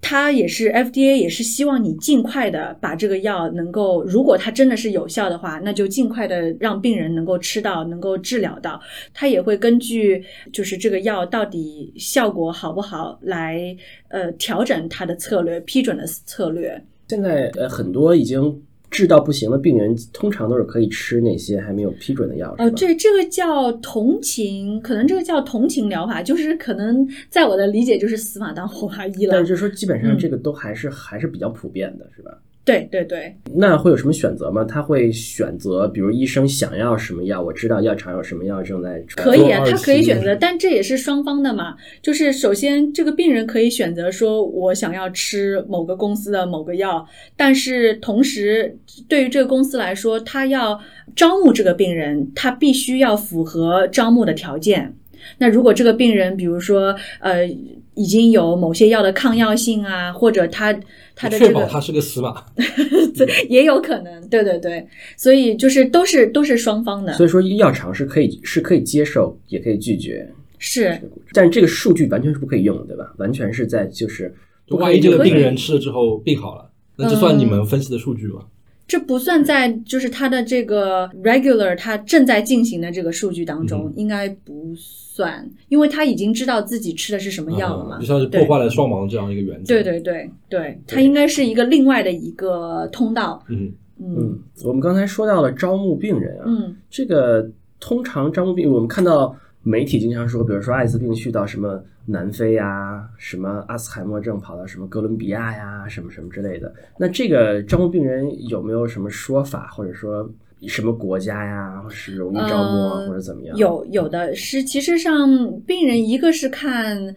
[0.00, 8.80] 他也是 FDA 也是希望你尽快的把这个药能够，如果它真的是有效的话，那就尽快的让病人能够吃到，能够治疗到。
[9.12, 13.76] 他也会根据就是这个药到底效果好不好来
[14.08, 16.80] 呃调整它的策略，批准的策略。
[17.08, 18.62] 现在呃，很多已经
[18.94, 22.76] 治到不行的病人，通常都是可以吃那些还没有批准的药，哦，是吧？
[22.76, 29.40] 这这个叫同情，可能这个叫同情疗法，就是可能在我的理解就是死马当活马医了但。
[29.40, 32.38] 是就是说，基本上嗯这个都还是、还是比较普遍的，是吧？
[32.64, 34.64] 对对对，那会有什么选择吗？
[34.64, 41.76] 他会选择，比如医生想要什么药，我知道药厂有什么药正在传可以啊，他可以选择，但这也是双方的嘛。
[42.00, 47.06] 就是首先，这个病人可以选择说，我想要吃某个公司的某个药，
[47.36, 50.80] 但是同时，对于这个公司来说，他要
[51.14, 54.94] 招募这个病人，他必须要符合招募的条件。
[55.38, 57.46] 那如果这个病人，比如说，呃，
[57.94, 60.72] 已经有某些药的抗药性啊，或者它
[61.14, 62.44] 它的这个确保它是个死马。
[63.48, 64.86] 也有可能，对对对，
[65.16, 70.28] 所以就是都是都是双方的，所以说药厂是可以是可以接受，也可以拒绝，
[70.58, 71.00] 是。
[71.32, 73.12] 但是这个数据完全是不可以用的，对吧？
[73.18, 74.34] 完全是在就是
[74.66, 78.40] 就万一这个病人吃了之后病好了，那这算你们分析的数据吗？
[78.86, 83.94] 这不算在就是它的这个 regular 它正在进行的这个数据当中，嗯。
[83.96, 84.74] 应该不
[85.14, 87.94] 算，因为他已经知道自己吃的是什么药了嘛。
[87.94, 89.72] 啊就像是破坏了双盲这样一个原则。
[89.72, 93.40] 对对对对，它应该是一个另外的一个通道。
[93.48, 97.48] 嗯，嗯嗯，我们刚才说到了招募病人啊，嗯这个
[97.78, 106.74] 通常招募病，我们看到媒体经常说，比如说艾滋病去到什么南非呀，什么阿斯海默症跑到什么哥伦比亚呀，什么什么之类的。
[106.98, 110.28] 那这个招募病人有没有什么说法，或者说
[110.68, 113.56] 什么国家呀或是容易招募啊，呃或者怎么样？
[113.56, 117.14] 有有的是，其实上病人一个是看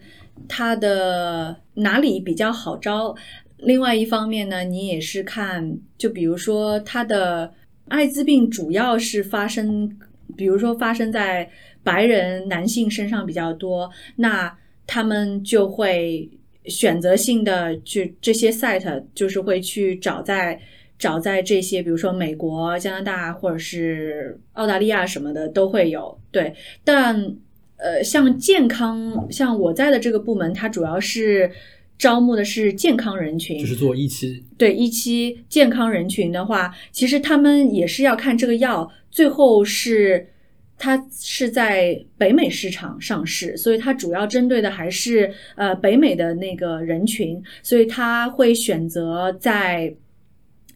[0.48, 3.14] 他的哪里比较好招，
[3.58, 7.52] 另外一方面呢，你也是看，就比如说他的
[7.88, 9.90] 艾滋病主要是发生，
[10.36, 11.50] 比如说发生在
[11.82, 16.30] 白人男性身上比较多，那他们就会
[16.64, 20.60] 选择性的去这些 site，就是会去找在。
[20.98, 26.52] 找在这些，比如说美国、加拿大或者是澳大利亚什么的都会有，对。
[26.84, 27.36] 但
[27.76, 31.48] 呃，像健康，像我在的这个部门，它主要是
[31.96, 40.28] 招募的是健康人群，就是做一期，对一期健康人群的话，其实他们也是要看这个药最后是
[40.76, 49.94] 它是在北美市场上市，所以它主要针对的还是呃北美的那个人群，所以他会选择在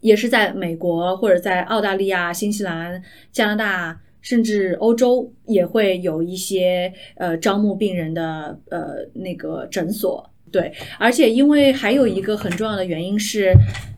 [0.02, 4.00] 也是在美国或者在澳大利亚、新西兰、加拿大。
[4.24, 13.52] 甚至欧洲也会有一些呃招募病人的呃那个诊所，对，而且因为还有一个很重要的原因是，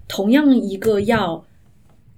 [0.08, 1.44] 同样一个药，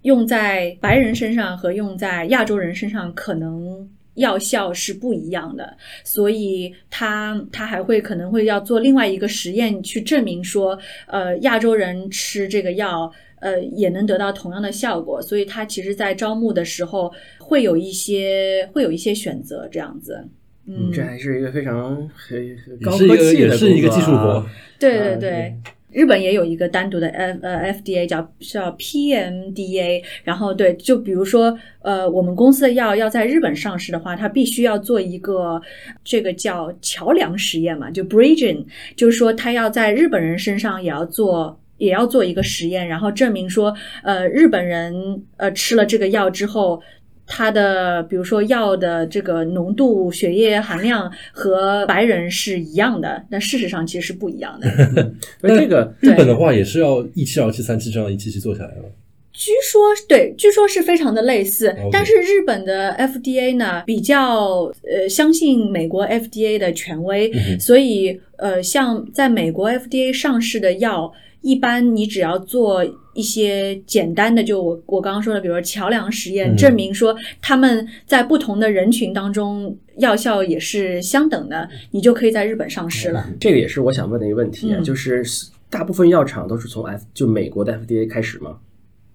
[0.03, 3.91] 用在白人身上和用在亚洲人身上可能。
[4.17, 15.21] 药效是不一样的，所以他他还会可能会要做另外一个实验去证明说，呃，亚洲人吃这个药，呃，也能得到同样的效果。
[15.21, 20.27] 所以他其实，在招募的时候会有一些会有一些选择这样子。
[20.67, 24.45] 嗯，这还是一个非常很高科技的，是一个技术活。
[24.79, 25.55] 对对对。
[25.93, 35.59] 日本也有一个单独的 F 呃 FDA 叫叫 PMDA，然后对，就比如说呃我们公司的药要在日本上市的话，它必须要做一个
[36.05, 38.63] 这个叫桥梁实验嘛，就 bridging，
[38.95, 46.83] 就是说它要在日本人身上也要做也要做一个实验，然后证明说呃日本人呃吃了这个药之后。
[47.29, 54.69] 他的比如说药的这个浓度、血液含量和白人是一样的，但事实上其实是不一样的。
[55.43, 58.85] 那这个日本的话也是要一期、二期、三期这样一期期做下来了。
[59.33, 71.13] 据说对，据说是非常的类似，但是日本的 FDA 呢比较呃相信美国 FDA 的权威，所以呃像在美国 FDA 上市的药。
[71.47, 72.85] 一般你只要做
[73.15, 83.25] 一些简单的，就我我刚刚说的，比如说桥梁实验，证明说他们在不同的人群当中药效也是相等的，你就可以在日本上市了。
[83.39, 85.25] 这个也是我想问的一个问题，就是
[85.71, 88.59] 大部分药厂都是从 F 就美国的 FDA 开始吗？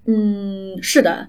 [0.05, 1.27] 嗯，是的，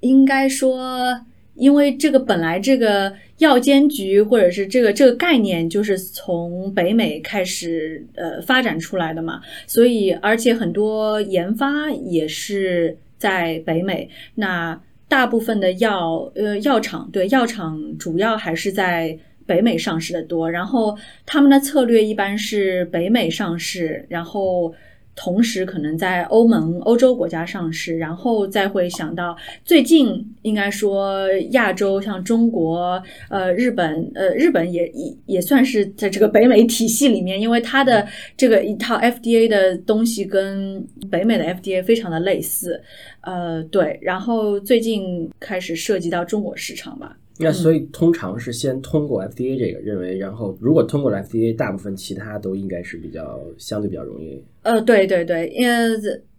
[0.00, 1.20] 应该说。
[1.54, 14.08] 因为这个本来这个药监局或者是这个这个概念就是从北美开始呃发展出来的嘛，所以而且很多研发也是在北美。
[14.34, 24.74] 那大部分的药呃药厂对药厂主要还是在北美上市的多，然后他们的策略一般是北美上市，然后。
[25.14, 38.06] 同时，可能在欧盟、欧洲国家上市，然后再会想到最近，应该说亚洲，像中国、呃日本，呃日本也也也算是在这个北美体系里面，因为它的
[38.36, 42.82] 这个一套 FDA 的东西跟北美的 FDA 非常的类似，
[43.20, 47.16] 呃对，然后最近开始涉及到中国市场吧。
[47.38, 54.40] 那所以通常是先通过 FDA 这个认为，然后如果通过了 FDA，大部分其他都应该是比较相对比较容易。
[54.62, 55.90] 呃，对对对，呃，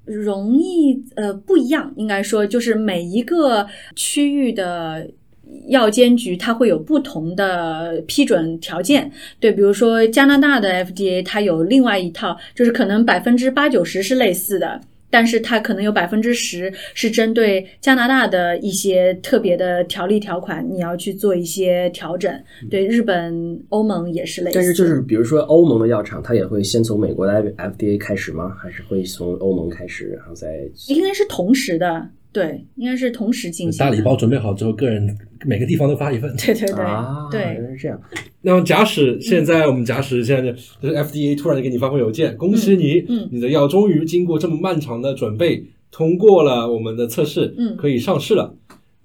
[0.06, 5.06] 容易呃不一样，应该说就是每一个区域的
[5.68, 9.12] 药监局它会有不同的批准条件。
[9.40, 14.80] 对，比如说加拿大的 FDA 它有另外一套，就是可能百分之八九十是类似的。
[15.16, 22.30] 但是它可能有百分之十是针对加拿大的一些特别的条例条款，你要去做一些调整。
[22.70, 24.56] 对日本、欧盟也是类似。
[24.56, 28.54] 但是就是比如说欧盟的药厂，它也会先从美国的 FDA 开始吗？
[28.62, 30.70] 还是会从欧盟开始，然后再？
[30.90, 32.10] 应该是同时的。
[32.36, 33.80] 对，应该是同时进行。
[33.80, 36.30] 大礼包准备好之后，个人每个地方都发一份。
[36.36, 36.68] 对 对
[37.32, 37.98] 对，对，是这样。
[38.42, 48.54] 那么假使现在我们假使现在就是 FDA 突然给你发封邮件，恭喜你，嗯，你的药终于经过这么漫长的准备，通过了我们的测试，嗯，可以上市了。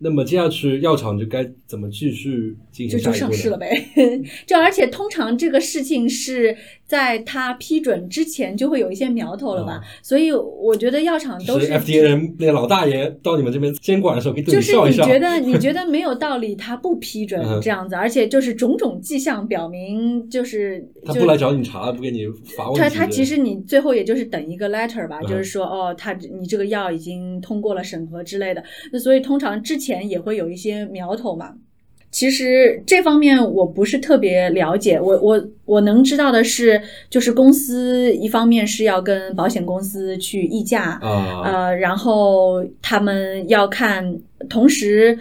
[0.03, 3.13] 那么接下去药厂就该怎么继续进行下一步？
[3.13, 3.71] 就上市了呗。
[4.47, 6.57] 就而且通常这个事情是
[6.91, 9.81] 在他批准之前就会有一些苗头了吧？
[10.03, 15.05] 所以我觉得药厂都是 FDA 人那老大爷到你们这边监管的时候，给你笑一笑。
[15.05, 22.27] 就是你觉得你觉得没有道理，他不批准这样子，而且就是种种迹象表明，就是他不来找你查，不给你
[22.57, 22.81] 发问。
[22.81, 28.65] 他他其实你最后也就是等一个 letter 吧，就是说哦，他你这个药已经通过了审核之类的。
[28.91, 29.91] 那所以通常之前。
[29.91, 31.53] 前也会有一些苗头嘛，
[32.11, 45.19] 其实这方面我不是特别了解，我我我能知道的是，就是公司一方面是要跟保险公司去议价啊，呃，然后他们要看，同时。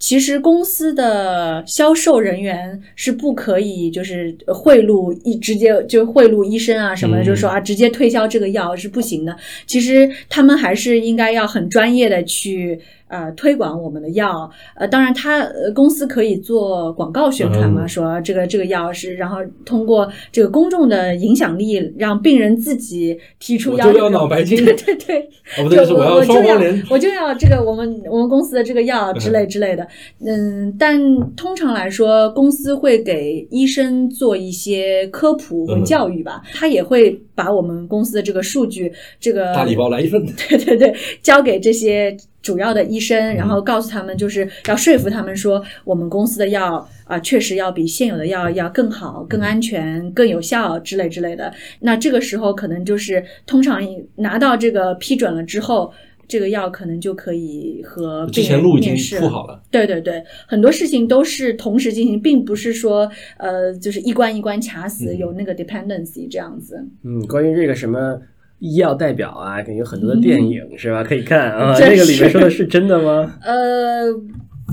[0.00, 9.36] 其实公司的销售人员是不可以，就是贿赂一直接就贿赂医生啊什么的，就是说啊直接推销这个药是不行的。
[9.66, 12.78] 其实他们还是应该要很专业的去
[13.08, 14.50] 呃推广我们的药。
[14.74, 23.92] 呃，当然他公司可以做广告宣传嘛，说这个这个药是，然后通过这个公众的影响力，让病人自己提出要。
[23.92, 24.58] 就要脑白金。
[24.64, 25.20] 对对对。
[25.58, 26.82] 哦不对，是我要双黄连。
[26.90, 29.86] 我就要这个我们我们公司的这个药之类之类的。
[30.24, 31.00] 嗯，但
[31.34, 36.42] 通常来说，公司会给医生做一些科普和教育吧。
[36.54, 51.54] 他也会把我们公司的这个数据，这个大礼包来一份， 对对对，交给这些主要的医生，然后告诉他们，就是要说服他们说，我们公司的药啊，确实要比现有的药要更好、更安全、更有效之类之类的。
[51.82, 53.80] 那这个时候可能就是通常
[54.16, 55.92] 拿到这个批准了之后。
[56.28, 59.60] 这个药可能就可以和之病人前路已经面试铺好了。
[59.70, 66.86] 对对对，很多事情都是同时进行，并不是说呃，就是一关一关卡死，嗯有那个 dependency 这样子。
[67.02, 68.20] 嗯，关于这个什么
[68.58, 71.02] 医药代表啊，感觉有很多的电影、是吧？
[71.02, 71.74] 可以看啊。
[71.78, 73.34] 真这个里面说的是真的吗？
[73.42, 74.12] 呃，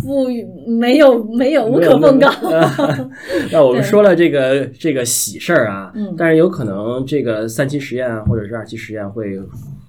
[0.03, 0.27] 不，
[0.67, 2.29] 没有没有，无可奉告。
[2.43, 3.09] 那
[3.53, 9.39] 那我们说了这个这个喜事儿啊，嗯但是有可能这个三期实验啊，或者是二期实验会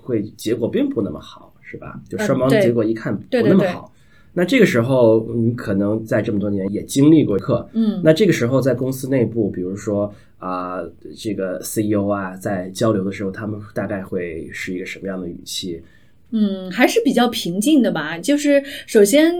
[0.00, 2.00] 会结果并不那么好，是吧？
[2.08, 3.92] 就双盲的结果一看不对对对那么好。
[4.32, 10.78] 那这个时候，你可能在这么多年也经历过课，嗯那这个时候在公司内部，比如说啊、
[11.16, 15.82] 这个 CEO 啊，在交流的时候，他们大概会是一个什么样的语气？
[16.32, 18.18] 嗯，还是比较平静的吧。
[18.18, 19.34] 就是首先，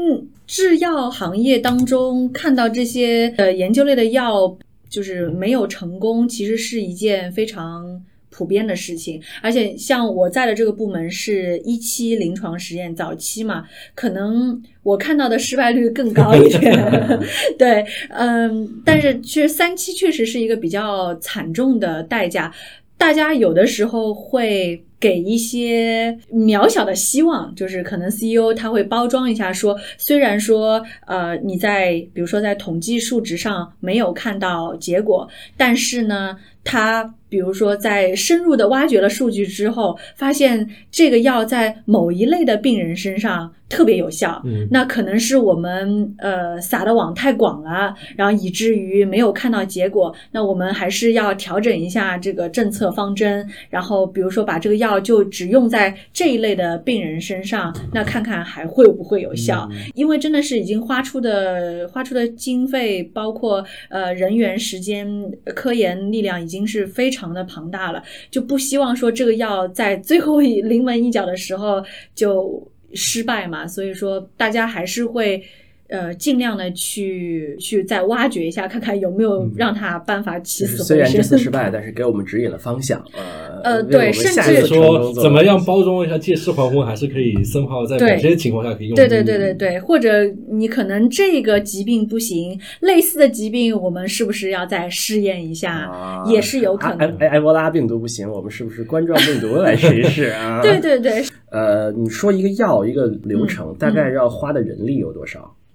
[0.47, 4.57] 制药行业当中看到这些呃研究类的药
[4.89, 8.01] 就是没有成功，其实是一件非常
[8.37, 9.23] 普遍的事情。
[9.41, 13.65] 而且像我在的这个部门是一期临床实验早期嘛，
[13.95, 16.71] 可能我看到的失败率更高一点。
[17.57, 22.53] 对，嗯，但是其实三期确实是一个比较惨重的代价。
[22.99, 35.29] 大家有的时候会给一些渺小的希望，就是可能 CEO 他会包装一下说，虽然说呃你在比如说在统计数值上没有看到结果，
[35.59, 50.15] 但是呢，他比如说在深入的挖掘了数据之后，发现这个药在某一类的病人身上特别有效，嗯，那可能是我们呃撒的网太广了，然后以至于没有看到结果。
[50.31, 59.69] 那我们还是要调整一下这个政策方针，然后比如说把这个药就只用在这一类的病人身上，那看看还会不会有效。
[59.73, 65.09] 嗯因为真的是已经花出的花出的经费，包括呃人员、时间、
[65.55, 71.83] 科研力量，已经是非常的庞大了，就不希望说这个药在最后一临门一脚的时候
[72.15, 72.63] 就
[72.97, 73.69] 失败嘛。
[73.69, 75.45] 所以说，大家还是会。
[75.89, 80.87] 呃，尽量的去去再挖掘一下，看看有没有嗯让他办法起死回生。
[80.87, 83.03] 虽然这次 失败，但是给我们指引了方向。
[83.13, 83.23] 呃，
[83.63, 88.97] 呃为我们对甚下一至次说怎么样包装一下借尸还魂，还是可以生化在对某些情况下可以用。
[88.97, 90.11] 对对对对对，或者
[90.51, 95.73] 你可能这个疾病不行，类似的疾病我们是不是要再试验一下？
[95.73, 97.09] 啊也是有可能。
[97.19, 100.61] 埃埃埃博拉病毒不行，我们是不是冠状病毒来试一试啊？
[100.65, 105.41] 对对对， 呃，你说一个药一个流程，大概要花的人力有多少？
[105.41, 105.66] 嗯，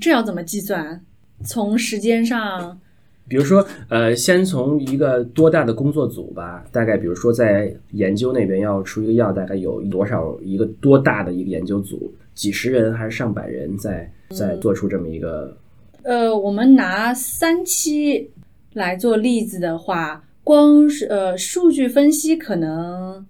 [0.00, 1.00] 这要怎么计算？
[1.44, 2.80] 从时间上，
[3.28, 15.56] 比如说，呃，先从一个多大的工作组吧，大概比如说在研究那边要出一个药，大概有多少一个多大的一个研究组，几十人还是上百人在在做出这么一个
[16.02, 18.30] 呃，我们拿三期
[18.72, 23.24] 来做例子的话，光是呃数据分析可能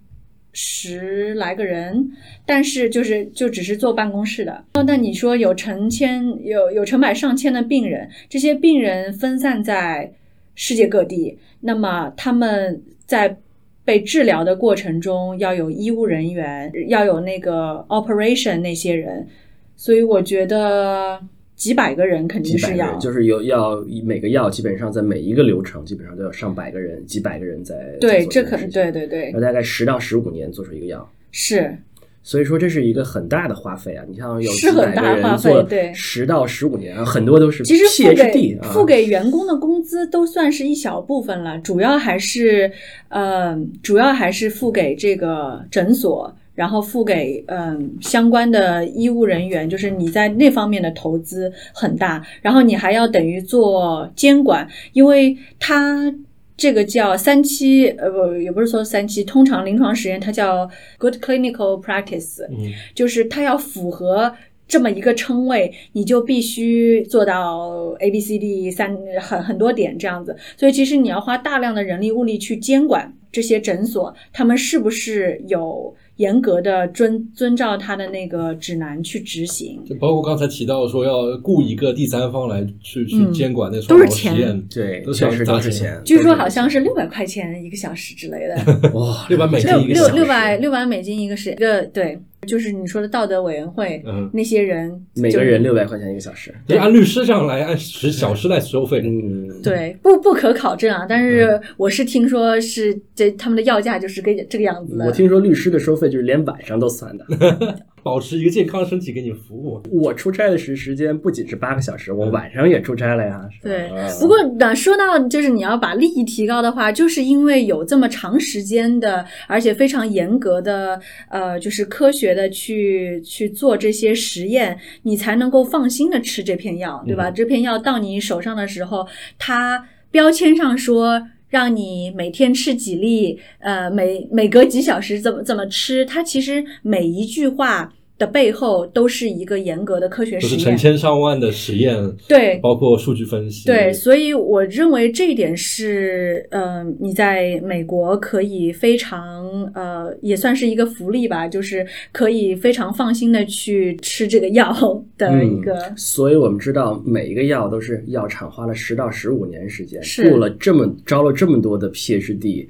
[0.53, 2.11] 十来个人，
[2.45, 4.63] 但是就是就只是坐办公室的。
[4.73, 10.11] 哦那你说有成千有有成百上千的病人，这些病人分散在
[10.55, 13.37] 世界各地，那么他们在
[13.85, 19.27] 被治疗的过程中要有医务人员，要有那个 operation 那些人，
[19.75, 21.19] 所以我觉得
[21.59, 31.11] 几百个人肯定是要就是有要每个药基本上在每一个流程基本上都要上百个人、几百个人在在对，做这可能对对对要大概十到十五年做出一个药。
[31.31, 31.77] 是，
[32.23, 34.05] 所以说这是一个很大的花费啊！
[34.07, 42.71] 你像有是几百很大花个人做费对十到十五年，很多都是其实付给啊，付给员工的工资都算是一小部分了，主要还是
[43.09, 46.33] 呃，主要还是付给这个诊所。
[46.59, 56.13] 然后付给嗯相关的医务人员，就是你在那方面的投资很大，然后你还要等于做监管，因为它
[56.57, 64.35] 这个叫三期，呃不也不是说三期，通常临床实验它叫 good clinical practice，嗯，就是它要符合
[64.67, 70.35] 这么一个称谓，你就必须做到 A B C D 三很很多点这样子。
[70.57, 79.83] 所以其实你要花大量的人力物力去监管这些诊所，他们是不是有严格的遵遵照他的那个指南去执行。
[79.85, 83.33] 就包括刚才提到说要雇一个第三方来去去嗯。
[83.33, 84.37] 监管那都双毛实是钱。
[84.37, 86.01] 验，对，都是确实砸钱都是钱。
[86.03, 90.15] 据说好像是六百块钱一个小时之类的， 哇，六百美金六六一个小时。
[90.15, 96.53] 六百六百美金一个时一个对，就是你说的道德委员会、嗯，那些人，每个人六百块钱一个小时。
[96.67, 105.05] 就按律师上来按时小时来收费，嗯，对，不不可考证啊，但嗯是我是听说是这他们的要价就是跟这个样子的。
[105.05, 107.25] 我听说律师的收费就是连晚上都算的。
[108.03, 109.81] 保持一个健康的身体给你服务。
[109.91, 113.41] 我出差的时时间不仅是八个小时，我晚上也出差了呀。
[113.61, 113.89] 对，
[114.19, 127.29] 不过那，说到就是你要把利益提高的话，就是因为有这么长时间的，而且非常严格的，呃，就是科学的去去做这些实验，你才能够放心的吃这片药，对吧？
[127.31, 131.27] 这片药到你手上的时候，它标签上说。
[131.49, 136.05] 让你每天吃几粒，呃，每每隔几小时怎么怎么吃？
[136.05, 137.93] 它其实每一句话。
[138.19, 141.95] 的背后都是一个严格的科学实验，成千上万的实验，
[142.27, 154.71] 对，包括数据分析，对，所以我认为这一点是，呃，你在美国可以非常，呃，也算是一个福利吧，就是可以非常放心的去吃这个药
[155.17, 155.79] 的一个。
[155.95, 162.67] 所以我们知道，每一个药都是药厂花了十到十五年时间，雇了这么招了这么多的 PhD。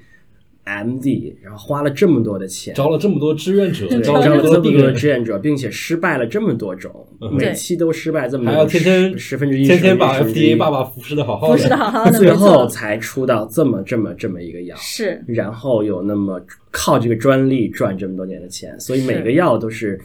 [0.78, 6.92] M D，然后花了这么多的钱，招了这么多志愿者，招了这么多的志愿者，并且失败了这么多种，
[7.32, 16.42] 每期都失败这么多，还要天天十分之一，天天把 F D A 爸爸服侍的好好的，服侍的好好的， 最后才出到这么这么这么一个药，是，然后有那么
[16.72, 20.00] 靠这个专利赚这么多年的钱，所以每个药都是。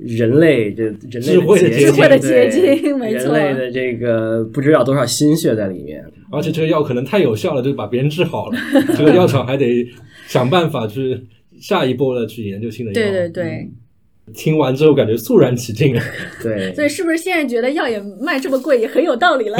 [0.00, 3.32] 人类这人类的结晶，的结晶，没错。
[3.36, 8.56] 人类的这个不知道多少心血在里面，而且这个药可能太有效了，就把别人治好了。
[8.96, 9.84] 这个药厂还得
[10.28, 11.26] 想办法去
[11.60, 12.94] 下一步的去研究新的药。
[12.94, 13.70] 对对对。
[14.34, 15.96] 听完之后感觉肃然起敬。
[16.42, 16.70] 对。
[16.74, 19.58] 所以是不是现在觉得药也卖这么贵也很有道理了？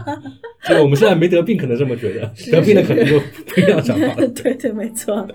[0.66, 4.26] 对，我们现在没得病，可能这么觉得； 得病的可能就不一样想法了。
[4.28, 5.28] 对对，没错，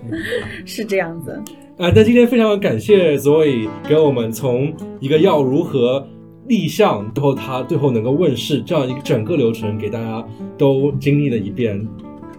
[0.66, 1.30] 是这样子。
[1.78, 6.04] 啊，那今天非常感谢 Zoe 给我们从一个药如何
[6.48, 10.26] 立项，最后它最后能够问世这样一个整个流程，给大家
[10.58, 11.86] 都经历了一遍。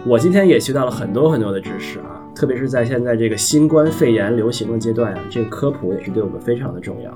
[0.05, 7.09] 我今天也学到了很多很多的知识啊，特别是在现在这个新冠肺炎流行的阶段啊，这个科普也是对我们非常的重要。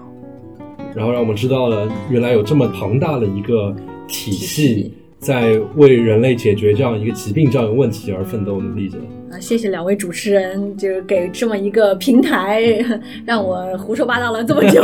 [0.96, 3.76] 然后让我们知道了原来有这么庞大的一个
[4.08, 4.94] 体系。
[5.20, 8.98] 在为人类解决这样一个疾病这样一个问题而奋斗努力着
[9.32, 9.38] 啊！
[9.40, 12.64] 谢谢两位主持人，就是给这么一个平台，
[13.28, 14.82] 让我胡说八道了这么久。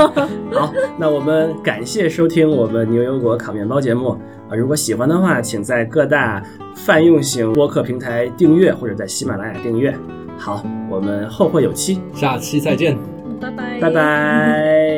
[0.52, 4.10] 好，那我们感谢收听我们牛油果烤面包节目
[4.48, 4.54] 啊！
[4.54, 6.42] 如果喜欢的话，请在各大
[6.74, 9.92] 泛用型播客平台订阅，或者在喜马拉雅订阅。
[10.36, 12.96] 好，我们后会有期，下期再见，
[13.40, 14.97] 拜拜，拜拜。